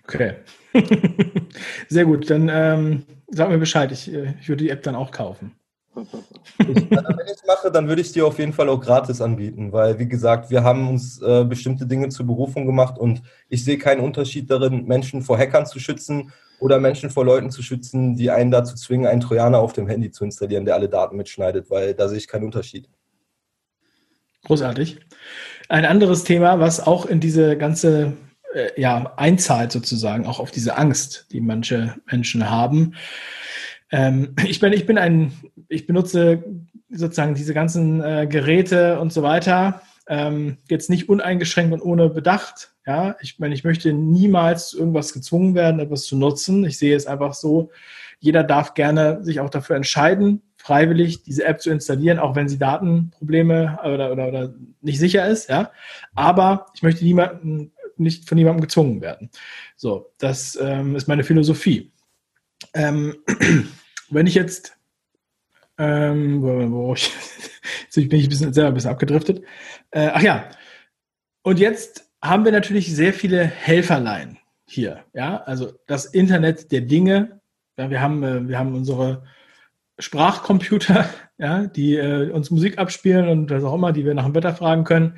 Okay. 0.09 0.37
Sehr 1.87 2.05
gut, 2.05 2.29
dann 2.31 2.49
ähm, 2.51 3.03
sag 3.27 3.49
mir 3.49 3.59
Bescheid. 3.59 3.91
Ich, 3.91 4.11
äh, 4.11 4.33
ich 4.41 4.49
würde 4.49 4.63
die 4.63 4.71
App 4.71 4.81
dann 4.81 4.95
auch 4.95 5.11
kaufen. 5.11 5.55
Ich, 5.95 6.67
wenn 6.67 7.25
ich 7.25 7.33
es 7.33 7.45
mache, 7.45 7.71
dann 7.71 7.87
würde 7.87 8.01
ich 8.01 8.07
es 8.07 8.13
dir 8.13 8.25
auf 8.25 8.39
jeden 8.39 8.53
Fall 8.53 8.69
auch 8.69 8.79
gratis 8.79 9.21
anbieten, 9.21 9.71
weil, 9.71 9.99
wie 9.99 10.07
gesagt, 10.07 10.49
wir 10.49 10.63
haben 10.63 10.87
uns 10.87 11.21
äh, 11.21 11.43
bestimmte 11.43 11.85
Dinge 11.85 12.09
zur 12.09 12.25
Berufung 12.25 12.65
gemacht 12.65 12.97
und 12.97 13.21
ich 13.49 13.63
sehe 13.63 13.77
keinen 13.77 13.99
Unterschied 13.99 14.49
darin, 14.49 14.85
Menschen 14.85 15.21
vor 15.21 15.37
Hackern 15.37 15.65
zu 15.65 15.79
schützen 15.79 16.31
oder 16.59 16.79
Menschen 16.79 17.09
vor 17.09 17.25
Leuten 17.25 17.51
zu 17.51 17.61
schützen, 17.61 18.15
die 18.15 18.31
einen 18.31 18.49
dazu 18.49 18.75
zwingen, 18.75 19.07
einen 19.07 19.21
Trojaner 19.21 19.59
auf 19.59 19.73
dem 19.73 19.87
Handy 19.87 20.09
zu 20.09 20.23
installieren, 20.23 20.65
der 20.65 20.75
alle 20.75 20.89
Daten 20.89 21.17
mitschneidet, 21.17 21.69
weil 21.69 21.93
da 21.93 22.07
sehe 22.07 22.17
ich 22.17 22.27
keinen 22.27 22.45
Unterschied. 22.45 22.89
Großartig. 24.45 24.99
Ein 25.67 25.85
anderes 25.85 26.23
Thema, 26.23 26.59
was 26.59 26.79
auch 26.85 27.05
in 27.05 27.19
diese 27.19 27.57
ganze 27.57 28.13
äh, 28.53 28.79
ja, 28.79 29.13
einzahlt 29.17 29.71
sozusagen 29.71 30.25
auch 30.25 30.39
auf 30.39 30.51
diese 30.51 30.77
Angst, 30.77 31.27
die 31.31 31.41
manche 31.41 31.95
Menschen 32.11 32.49
haben. 32.49 32.95
Ähm, 33.91 34.35
ich 34.45 34.59
bin, 34.59 34.73
ich 34.73 34.85
bin 34.85 34.97
ein, 34.97 35.31
ich 35.67 35.87
benutze 35.87 36.43
sozusagen 36.89 37.35
diese 37.35 37.53
ganzen 37.53 38.03
äh, 38.03 38.27
Geräte 38.27 38.99
und 38.99 39.13
so 39.13 39.23
weiter 39.23 39.81
ähm, 40.09 40.57
jetzt 40.67 40.89
nicht 40.89 41.07
uneingeschränkt 41.07 41.71
und 41.71 41.81
ohne 41.81 42.09
Bedacht. 42.09 42.71
Ja, 42.85 43.15
ich 43.21 43.37
meine, 43.39 43.53
ich 43.53 43.63
möchte 43.63 43.93
niemals 43.93 44.73
irgendwas 44.73 45.13
gezwungen 45.13 45.53
werden, 45.53 45.79
etwas 45.79 46.05
zu 46.05 46.17
nutzen. 46.17 46.65
Ich 46.65 46.79
sehe 46.79 46.95
es 46.95 47.05
einfach 47.05 47.35
so, 47.35 47.69
jeder 48.19 48.43
darf 48.43 48.73
gerne 48.73 49.23
sich 49.23 49.39
auch 49.39 49.51
dafür 49.51 49.75
entscheiden, 49.75 50.41
freiwillig 50.57 51.21
diese 51.23 51.45
App 51.45 51.61
zu 51.61 51.69
installieren, 51.69 52.17
auch 52.17 52.35
wenn 52.35 52.49
sie 52.49 52.57
Datenprobleme 52.57 53.79
oder, 53.83 54.11
oder, 54.11 54.27
oder 54.27 54.53
nicht 54.81 54.99
sicher 54.99 55.27
ist. 55.27 55.47
Ja, 55.47 55.71
aber 56.15 56.65
ich 56.73 56.81
möchte 56.81 57.05
niemanden 57.05 57.71
nicht 57.99 58.27
von 58.27 58.37
niemandem 58.37 58.61
gezwungen 58.61 59.01
werden. 59.01 59.29
So, 59.75 60.11
das 60.17 60.57
ähm, 60.61 60.95
ist 60.95 61.07
meine 61.07 61.23
Philosophie. 61.23 61.91
Ähm, 62.73 63.15
wenn 64.09 64.27
ich 64.27 64.35
jetzt, 64.35 64.77
ähm, 65.77 66.41
wo 66.41 66.93
ich, 66.93 67.11
jetzt 67.83 67.95
bin 67.95 68.19
ich 68.19 68.25
ein 68.25 68.29
bisschen, 68.29 68.53
selber 68.53 68.69
ein 68.69 68.73
bisschen 68.73 68.91
abgedriftet. 68.91 69.43
Äh, 69.91 70.09
ach 70.13 70.21
ja, 70.21 70.49
und 71.43 71.59
jetzt 71.59 72.09
haben 72.21 72.45
wir 72.45 72.51
natürlich 72.51 72.93
sehr 72.93 73.13
viele 73.13 73.43
Helferlein 73.43 74.37
hier. 74.67 75.05
Ja, 75.13 75.37
also 75.43 75.73
das 75.87 76.05
Internet 76.05 76.71
der 76.71 76.81
Dinge. 76.81 77.41
Ja, 77.77 77.89
wir 77.89 78.01
haben, 78.01 78.23
äh, 78.23 78.47
wir 78.47 78.59
haben 78.59 78.75
unsere 78.75 79.23
Sprachcomputer, 79.99 81.09
ja, 81.37 81.67
die 81.67 81.95
äh, 81.95 82.31
uns 82.31 82.51
Musik 82.51 82.77
abspielen 82.77 83.29
und 83.29 83.51
was 83.51 83.63
auch 83.63 83.73
immer, 83.73 83.91
die 83.91 84.05
wir 84.05 84.13
nach 84.13 84.25
dem 84.25 84.35
Wetter 84.35 84.55
fragen 84.55 84.83
können. 84.83 85.17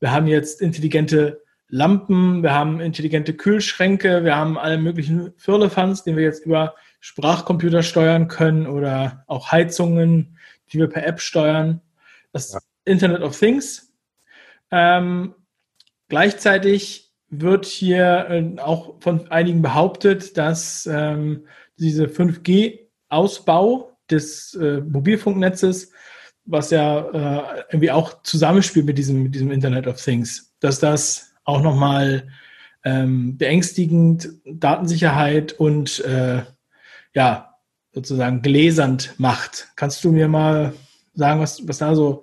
Wir 0.00 0.12
haben 0.12 0.26
jetzt 0.26 0.60
intelligente 0.60 1.42
Lampen, 1.70 2.42
wir 2.42 2.52
haben 2.52 2.80
intelligente 2.80 3.34
Kühlschränke, 3.34 4.24
wir 4.24 4.36
haben 4.36 4.58
alle 4.58 4.78
möglichen 4.78 5.32
Firlefanz, 5.36 6.02
die 6.02 6.16
wir 6.16 6.24
jetzt 6.24 6.44
über 6.44 6.74
Sprachcomputer 7.00 7.82
steuern 7.82 8.28
können 8.28 8.66
oder 8.66 9.24
auch 9.26 9.52
Heizungen, 9.52 10.36
die 10.72 10.78
wir 10.78 10.88
per 10.88 11.06
App 11.06 11.20
steuern. 11.20 11.80
Das 12.32 12.52
ja. 12.52 12.60
Internet 12.84 13.22
of 13.22 13.38
Things. 13.38 13.92
Ähm, 14.70 15.34
gleichzeitig 16.08 17.12
wird 17.28 17.66
hier 17.66 18.26
äh, 18.28 18.58
auch 18.60 19.00
von 19.00 19.30
einigen 19.30 19.62
behauptet, 19.62 20.36
dass 20.36 20.86
ähm, 20.90 21.46
diese 21.78 22.06
5G-Ausbau 22.06 23.96
des 24.10 24.54
äh, 24.54 24.80
Mobilfunknetzes, 24.80 25.92
was 26.44 26.70
ja 26.70 26.98
äh, 26.98 27.64
irgendwie 27.70 27.92
auch 27.92 28.22
zusammenspielt 28.22 28.86
mit 28.86 28.98
diesem, 28.98 29.22
mit 29.22 29.34
diesem 29.34 29.52
Internet 29.52 29.86
of 29.86 30.02
Things, 30.02 30.52
dass 30.60 30.80
das 30.80 31.29
auch 31.50 31.62
nochmal 31.62 32.28
ähm, 32.84 33.36
beängstigend 33.36 34.28
Datensicherheit 34.44 35.52
und 35.52 36.00
äh, 36.04 36.42
ja, 37.14 37.54
sozusagen 37.92 38.42
gläsernd 38.42 39.14
macht. 39.18 39.68
Kannst 39.76 40.02
du 40.04 40.12
mir 40.12 40.28
mal 40.28 40.72
sagen, 41.14 41.40
was, 41.40 41.66
was 41.66 41.78
da 41.78 41.94
so 41.94 42.22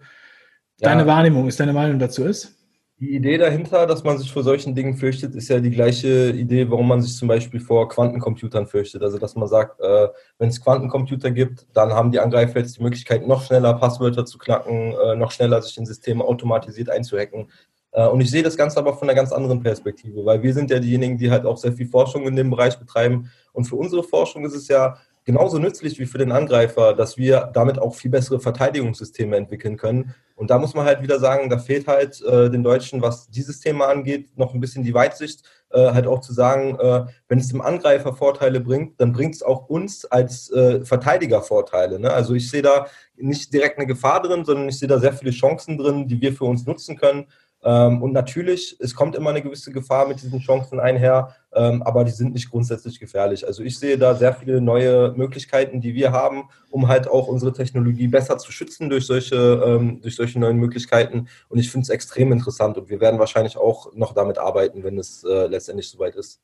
ja. 0.79 0.89
deine 0.89 1.05
Wahrnehmung 1.05 1.47
ist, 1.47 1.59
deine 1.59 1.73
Meinung 1.73 1.99
dazu 1.99 2.23
ist? 2.23 2.53
Die 2.99 3.13
Idee 3.13 3.37
dahinter, 3.37 3.85
dass 3.85 4.03
man 4.03 4.17
sich 4.17 4.31
vor 4.31 4.41
solchen 4.41 4.73
Dingen 4.73 4.95
fürchtet, 4.95 5.35
ist 5.35 5.49
ja 5.49 5.59
die 5.59 5.69
gleiche 5.69 6.31
Idee, 6.31 6.71
warum 6.71 6.87
man 6.87 6.99
sich 7.03 7.15
zum 7.15 7.27
Beispiel 7.27 7.59
vor 7.59 7.87
Quantencomputern 7.89 8.65
fürchtet. 8.65 9.03
Also, 9.03 9.19
dass 9.19 9.35
man 9.35 9.47
sagt, 9.47 9.79
äh, 9.81 10.07
wenn 10.39 10.49
es 10.49 10.59
Quantencomputer 10.59 11.29
gibt, 11.29 11.67
dann 11.73 11.93
haben 11.93 12.11
die 12.11 12.19
Angreifer 12.19 12.57
jetzt 12.57 12.77
die 12.77 12.81
Möglichkeit, 12.81 13.27
noch 13.27 13.43
schneller 13.43 13.75
Passwörter 13.75 14.25
zu 14.25 14.39
knacken, 14.39 14.95
äh, 14.95 15.15
noch 15.15 15.31
schneller 15.31 15.61
sich 15.61 15.77
in 15.77 15.85
Systeme 15.85 16.23
automatisiert 16.23 16.89
einzuhacken. 16.89 17.51
Äh, 17.97 18.07
und 18.07 18.21
ich 18.21 18.29
sehe 18.29 18.43
das 18.43 18.55
Ganze 18.55 18.77
aber 18.77 18.93
von 18.93 19.09
einer 19.09 19.15
ganz 19.15 19.31
anderen 19.31 19.61
Perspektive, 19.61 20.23
weil 20.23 20.43
wir 20.43 20.53
sind 20.53 20.69
ja 20.69 20.79
diejenigen, 20.79 21.17
die 21.17 21.31
halt 21.31 21.45
auch 21.45 21.57
sehr 21.57 21.73
viel 21.73 21.87
Forschung 21.87 22.27
in 22.27 22.35
dem 22.35 22.51
Bereich 22.51 22.77
betreiben. 22.77 23.31
Und 23.53 23.65
für 23.65 23.75
unsere 23.75 24.03
Forschung 24.03 24.45
ist 24.45 24.53
es 24.55 24.67
ja 24.67 24.97
genauso 25.25 25.57
nützlich 25.57 25.99
wie 25.99 26.05
für 26.05 26.19
den 26.19 26.31
Angreifer, 26.31 26.93
dass 26.93 27.17
wir 27.17 27.49
damit 27.53 27.79
auch 27.79 27.95
viel 27.95 28.11
bessere 28.11 28.39
Verteidigungssysteme 28.39 29.35
entwickeln 29.35 29.75
können. 29.75 30.13
Und 30.35 30.51
da 30.51 30.59
muss 30.59 30.75
man 30.75 30.85
halt 30.85 31.01
wieder 31.01 31.19
sagen, 31.19 31.49
da 31.49 31.57
fehlt 31.57 31.87
halt 31.87 32.21
äh, 32.21 32.49
den 32.51 32.63
Deutschen, 32.63 33.01
was 33.01 33.29
dieses 33.29 33.59
Thema 33.59 33.87
angeht, 33.87 34.37
noch 34.37 34.53
ein 34.53 34.61
bisschen 34.61 34.83
die 34.83 34.93
Weitsicht, 34.93 35.41
äh, 35.71 35.91
halt 35.91 36.05
auch 36.07 36.21
zu 36.21 36.31
sagen, 36.31 36.79
äh, 36.79 37.05
wenn 37.27 37.39
es 37.39 37.49
dem 37.49 37.61
Angreifer 37.61 38.13
Vorteile 38.13 38.61
bringt, 38.61 39.01
dann 39.01 39.11
bringt 39.11 39.35
es 39.35 39.43
auch 39.43 39.67
uns 39.67 40.05
als 40.05 40.49
äh, 40.51 40.85
Verteidiger 40.85 41.41
Vorteile. 41.41 41.99
Ne? 41.99 42.13
Also 42.13 42.35
ich 42.35 42.49
sehe 42.49 42.61
da 42.61 42.85
nicht 43.17 43.51
direkt 43.51 43.79
eine 43.79 43.87
Gefahr 43.87 44.21
drin, 44.21 44.45
sondern 44.45 44.69
ich 44.69 44.77
sehe 44.77 44.87
da 44.87 44.99
sehr 44.99 45.13
viele 45.13 45.31
Chancen 45.31 45.77
drin, 45.77 46.07
die 46.07 46.21
wir 46.21 46.31
für 46.31 46.45
uns 46.45 46.65
nutzen 46.65 46.95
können. 46.95 47.25
Ähm, 47.63 48.01
und 48.01 48.13
natürlich, 48.13 48.77
es 48.79 48.93
kommt 48.93 49.15
immer 49.15 49.31
eine 49.31 49.41
gewisse 49.41 49.71
Gefahr 49.71 50.07
mit 50.07 50.21
diesen 50.21 50.39
Chancen 50.39 50.79
einher, 50.79 51.35
ähm, 51.53 51.81
aber 51.81 52.03
die 52.03 52.11
sind 52.11 52.33
nicht 52.33 52.49
grundsätzlich 52.51 52.99
gefährlich. 52.99 53.47
Also 53.47 53.63
ich 53.63 53.79
sehe 53.79 53.97
da 53.97 54.13
sehr 54.15 54.33
viele 54.33 54.61
neue 54.61 55.13
Möglichkeiten, 55.15 55.81
die 55.81 55.95
wir 55.95 56.11
haben, 56.11 56.49
um 56.69 56.87
halt 56.87 57.07
auch 57.07 57.27
unsere 57.27 57.53
Technologie 57.53 58.07
besser 58.07 58.37
zu 58.37 58.51
schützen 58.51 58.89
durch 58.89 59.05
solche, 59.05 59.35
ähm, 59.65 60.01
durch 60.01 60.15
solche 60.15 60.39
neuen 60.39 60.57
Möglichkeiten. 60.57 61.27
Und 61.49 61.57
ich 61.59 61.71
finde 61.71 61.83
es 61.83 61.89
extrem 61.89 62.31
interessant 62.31 62.77
und 62.77 62.89
wir 62.89 63.01
werden 63.01 63.19
wahrscheinlich 63.19 63.57
auch 63.57 63.93
noch 63.93 64.13
damit 64.13 64.37
arbeiten, 64.37 64.83
wenn 64.83 64.99
es 64.99 65.23
äh, 65.23 65.47
letztendlich 65.47 65.89
soweit 65.89 66.15
ist. 66.15 66.39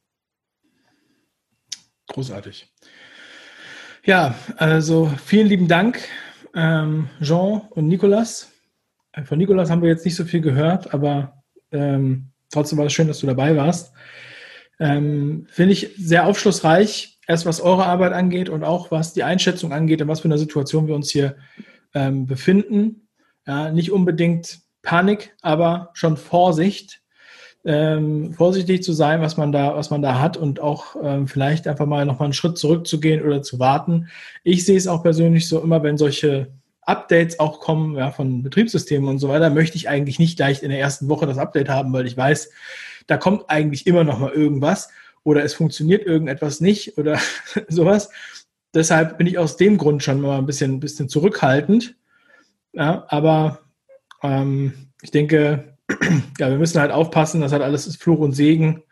Großartig. 2.07 2.69
Ja, 4.03 4.35
also 4.57 5.09
vielen 5.23 5.47
lieben 5.47 5.67
Dank, 5.69 6.01
Jean 6.53 7.61
und 7.71 7.87
Nicolas. 7.87 8.52
Von 9.25 9.37
Nikolas 9.37 9.69
haben 9.69 9.81
wir 9.81 9.89
jetzt 9.89 10.05
nicht 10.05 10.15
so 10.15 10.25
viel 10.25 10.41
gehört, 10.41 10.93
aber 10.93 11.43
ähm, 11.71 12.29
trotzdem 12.51 12.79
war 12.79 12.85
es 12.85 12.93
schön, 12.93 13.07
dass 13.07 13.19
du 13.19 13.27
dabei 13.27 13.55
warst. 13.55 13.93
Ähm, 14.79 15.45
Finde 15.49 15.73
ich 15.73 15.91
sehr 15.97 16.25
aufschlussreich, 16.25 17.19
erst 17.27 17.45
was 17.45 17.61
eure 17.61 17.85
Arbeit 17.85 18.13
angeht 18.13 18.49
und 18.49 18.63
auch 18.63 18.89
was 18.91 19.13
die 19.13 19.23
Einschätzung 19.23 19.71
angeht, 19.71 20.01
in 20.01 20.07
was 20.07 20.21
für 20.21 20.27
einer 20.27 20.37
Situation 20.39 20.87
wir 20.87 20.95
uns 20.95 21.11
hier 21.11 21.35
ähm, 21.93 22.25
befinden. 22.25 23.07
Ja, 23.45 23.71
nicht 23.71 23.91
unbedingt 23.91 24.61
Panik, 24.81 25.35
aber 25.41 25.91
schon 25.93 26.17
Vorsicht. 26.17 27.01
ähm, 27.65 28.33
vorsichtig 28.33 28.83
zu 28.83 28.93
sein, 28.93 29.21
was 29.21 29.37
man 29.37 29.51
da, 29.51 29.75
was 29.75 29.89
man 29.89 30.01
da 30.01 30.19
hat 30.19 30.35
und 30.37 30.59
auch 30.59 30.95
ähm, 31.01 31.27
vielleicht 31.27 31.67
einfach 31.67 31.85
mal 31.85 32.05
nochmal 32.05 32.25
einen 32.25 32.33
Schritt 32.33 32.57
zurückzugehen 32.57 33.23
oder 33.23 33.41
zu 33.41 33.59
warten. 33.59 34.09
Ich 34.43 34.65
sehe 34.65 34.77
es 34.77 34.87
auch 34.87 35.03
persönlich 35.03 35.47
so 35.47 35.61
immer, 35.61 35.81
wenn 35.83 35.97
solche 35.97 36.51
Updates 36.85 37.39
auch 37.39 37.59
kommen 37.59 37.95
ja, 37.95 38.11
von 38.11 38.43
Betriebssystemen 38.43 39.07
und 39.07 39.19
so 39.19 39.29
weiter, 39.29 39.49
möchte 39.49 39.77
ich 39.77 39.89
eigentlich 39.89 40.19
nicht 40.19 40.37
gleich 40.37 40.63
in 40.63 40.69
der 40.69 40.79
ersten 40.79 41.09
Woche 41.09 41.25
das 41.25 41.37
Update 41.37 41.69
haben, 41.69 41.93
weil 41.93 42.05
ich 42.05 42.17
weiß, 42.17 42.51
da 43.07 43.17
kommt 43.17 43.49
eigentlich 43.49 43.87
immer 43.87 44.03
noch 44.03 44.19
mal 44.19 44.31
irgendwas 44.31 44.89
oder 45.23 45.43
es 45.43 45.53
funktioniert 45.53 46.05
irgendetwas 46.05 46.61
nicht 46.61 46.97
oder 46.97 47.19
sowas. 47.67 48.09
Deshalb 48.73 49.17
bin 49.17 49.27
ich 49.27 49.37
aus 49.37 49.57
dem 49.57 49.77
Grund 49.77 50.03
schon 50.03 50.21
mal 50.21 50.37
ein 50.37 50.45
bisschen, 50.45 50.79
bisschen 50.79 51.09
zurückhaltend. 51.09 51.95
Ja, 52.73 53.05
aber 53.07 53.59
ähm, 54.23 54.89
ich 55.01 55.11
denke, 55.11 55.77
ja, 56.39 56.49
wir 56.49 56.57
müssen 56.57 56.81
halt 56.81 56.91
aufpassen, 56.91 57.41
das 57.41 57.51
hat 57.51 57.61
alles 57.61 57.87
ist 57.87 58.01
Fluch 58.01 58.19
und 58.19 58.31
Segen, 58.33 58.83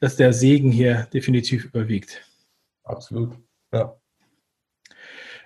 dass 0.00 0.16
der 0.16 0.32
Segen 0.32 0.72
hier 0.72 1.06
definitiv 1.12 1.66
überwiegt. 1.66 2.26
Absolut, 2.82 3.36
ja. 3.72 3.96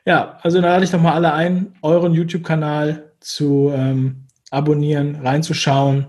Ja, 0.07 0.38
also 0.42 0.61
da 0.61 0.69
lade 0.69 0.85
ich 0.85 0.90
doch 0.90 1.01
mal 1.01 1.12
alle 1.12 1.33
ein, 1.33 1.75
euren 1.83 2.14
YouTube-Kanal 2.14 3.11
zu 3.21 3.73
ähm, 3.75 4.27
abonnieren, 4.51 5.16
reinzuschauen 5.16 6.07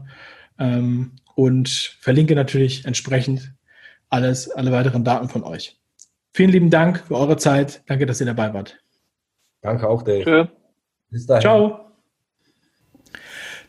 ähm, 0.60 1.14
und 1.36 1.68
verlinke 2.00 2.36
natürlich 2.36 2.86
entsprechend 2.86 3.54
alles, 4.10 4.52
alle 4.52 4.72
weiteren 4.72 5.04
Daten 5.04 5.30
von 5.30 5.44
euch. 5.44 5.80
Vielen 6.32 6.52
lieben 6.52 6.70
Dank 6.70 7.06
für 7.08 7.16
eure 7.16 7.38
Zeit. 7.38 7.82
Danke, 7.88 8.06
dass 8.06 8.20
ihr 8.20 8.28
dabei 8.28 8.54
wart. 8.54 8.78
Danke 9.62 9.90
auch, 9.90 10.04
Dave. 10.04 10.24
Tschö. 10.24 10.46
Bis 11.10 11.26
dahin. 11.26 11.42
Ciao. 11.42 11.80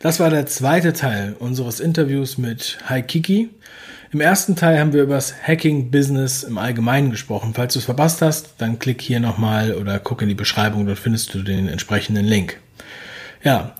Das 0.00 0.20
war 0.20 0.28
der 0.28 0.44
zweite 0.44 0.92
Teil 0.92 1.34
unseres 1.38 1.80
Interviews 1.80 2.36
mit 2.36 2.78
Haikiki. 2.88 3.48
Im 4.10 4.22
ersten 4.22 4.56
Teil 4.56 4.80
haben 4.80 4.94
wir 4.94 5.02
über 5.02 5.16
das 5.16 5.34
Hacking-Business 5.46 6.42
im 6.42 6.56
Allgemeinen 6.56 7.10
gesprochen. 7.10 7.52
Falls 7.54 7.74
du 7.74 7.78
es 7.78 7.84
verpasst 7.84 8.22
hast, 8.22 8.54
dann 8.56 8.78
klick 8.78 9.02
hier 9.02 9.20
nochmal 9.20 9.74
oder 9.74 9.98
guck 9.98 10.22
in 10.22 10.28
die 10.28 10.34
Beschreibung, 10.34 10.86
dort 10.86 10.98
findest 10.98 11.34
du 11.34 11.42
den 11.42 11.68
entsprechenden 11.68 12.24
Link. 12.24 12.58
Ja, 13.44 13.74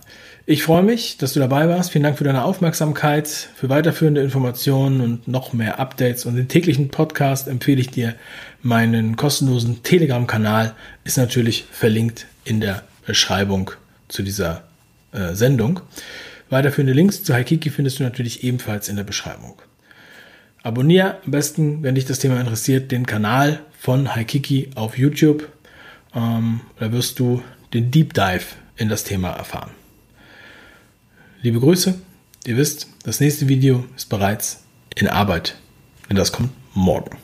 ich 0.44 0.62
freue 0.62 0.82
mich, 0.82 1.16
dass 1.16 1.32
du 1.32 1.40
dabei 1.40 1.66
warst. 1.70 1.92
Vielen 1.92 2.04
Dank 2.04 2.18
für 2.18 2.24
deine 2.24 2.44
Aufmerksamkeit. 2.44 3.26
Für 3.26 3.70
weiterführende 3.70 4.20
Informationen 4.20 5.00
und 5.00 5.28
noch 5.28 5.54
mehr 5.54 5.80
Updates 5.80 6.26
und 6.26 6.36
den 6.36 6.48
täglichen 6.48 6.90
Podcast 6.90 7.48
empfehle 7.48 7.80
ich 7.80 7.90
dir 7.90 8.14
meinen 8.60 9.16
kostenlosen 9.16 9.82
Telegram-Kanal. 9.82 10.74
Ist 11.04 11.16
natürlich 11.16 11.64
verlinkt 11.70 12.26
in 12.44 12.60
der 12.60 12.82
Beschreibung 13.06 13.70
zu 14.08 14.22
dieser 14.22 14.64
äh, 15.12 15.34
Sendung. 15.34 15.80
Weiterführende 16.50 16.92
Links 16.92 17.24
zu 17.24 17.32
Haikiki 17.32 17.70
findest 17.70 17.98
du 17.98 18.02
natürlich 18.02 18.44
ebenfalls 18.44 18.90
in 18.90 18.96
der 18.96 19.04
Beschreibung. 19.04 19.60
Abonniere 20.68 21.16
am 21.24 21.30
besten, 21.30 21.82
wenn 21.82 21.94
dich 21.94 22.04
das 22.04 22.18
Thema 22.18 22.38
interessiert, 22.38 22.92
den 22.92 23.06
Kanal 23.06 23.60
von 23.80 24.14
Haikiki 24.14 24.68
auf 24.74 24.98
YouTube. 24.98 25.48
Ähm, 26.14 26.60
da 26.78 26.92
wirst 26.92 27.18
du 27.20 27.42
den 27.72 27.90
Deep 27.90 28.12
Dive 28.12 28.44
in 28.76 28.90
das 28.90 29.02
Thema 29.02 29.30
erfahren. 29.30 29.70
Liebe 31.40 31.58
Grüße, 31.58 31.98
ihr 32.44 32.56
wisst, 32.58 32.86
das 33.02 33.18
nächste 33.18 33.48
Video 33.48 33.86
ist 33.96 34.10
bereits 34.10 34.64
in 34.94 35.08
Arbeit, 35.08 35.56
denn 36.10 36.18
das 36.18 36.32
kommt 36.32 36.50
morgen. 36.74 37.16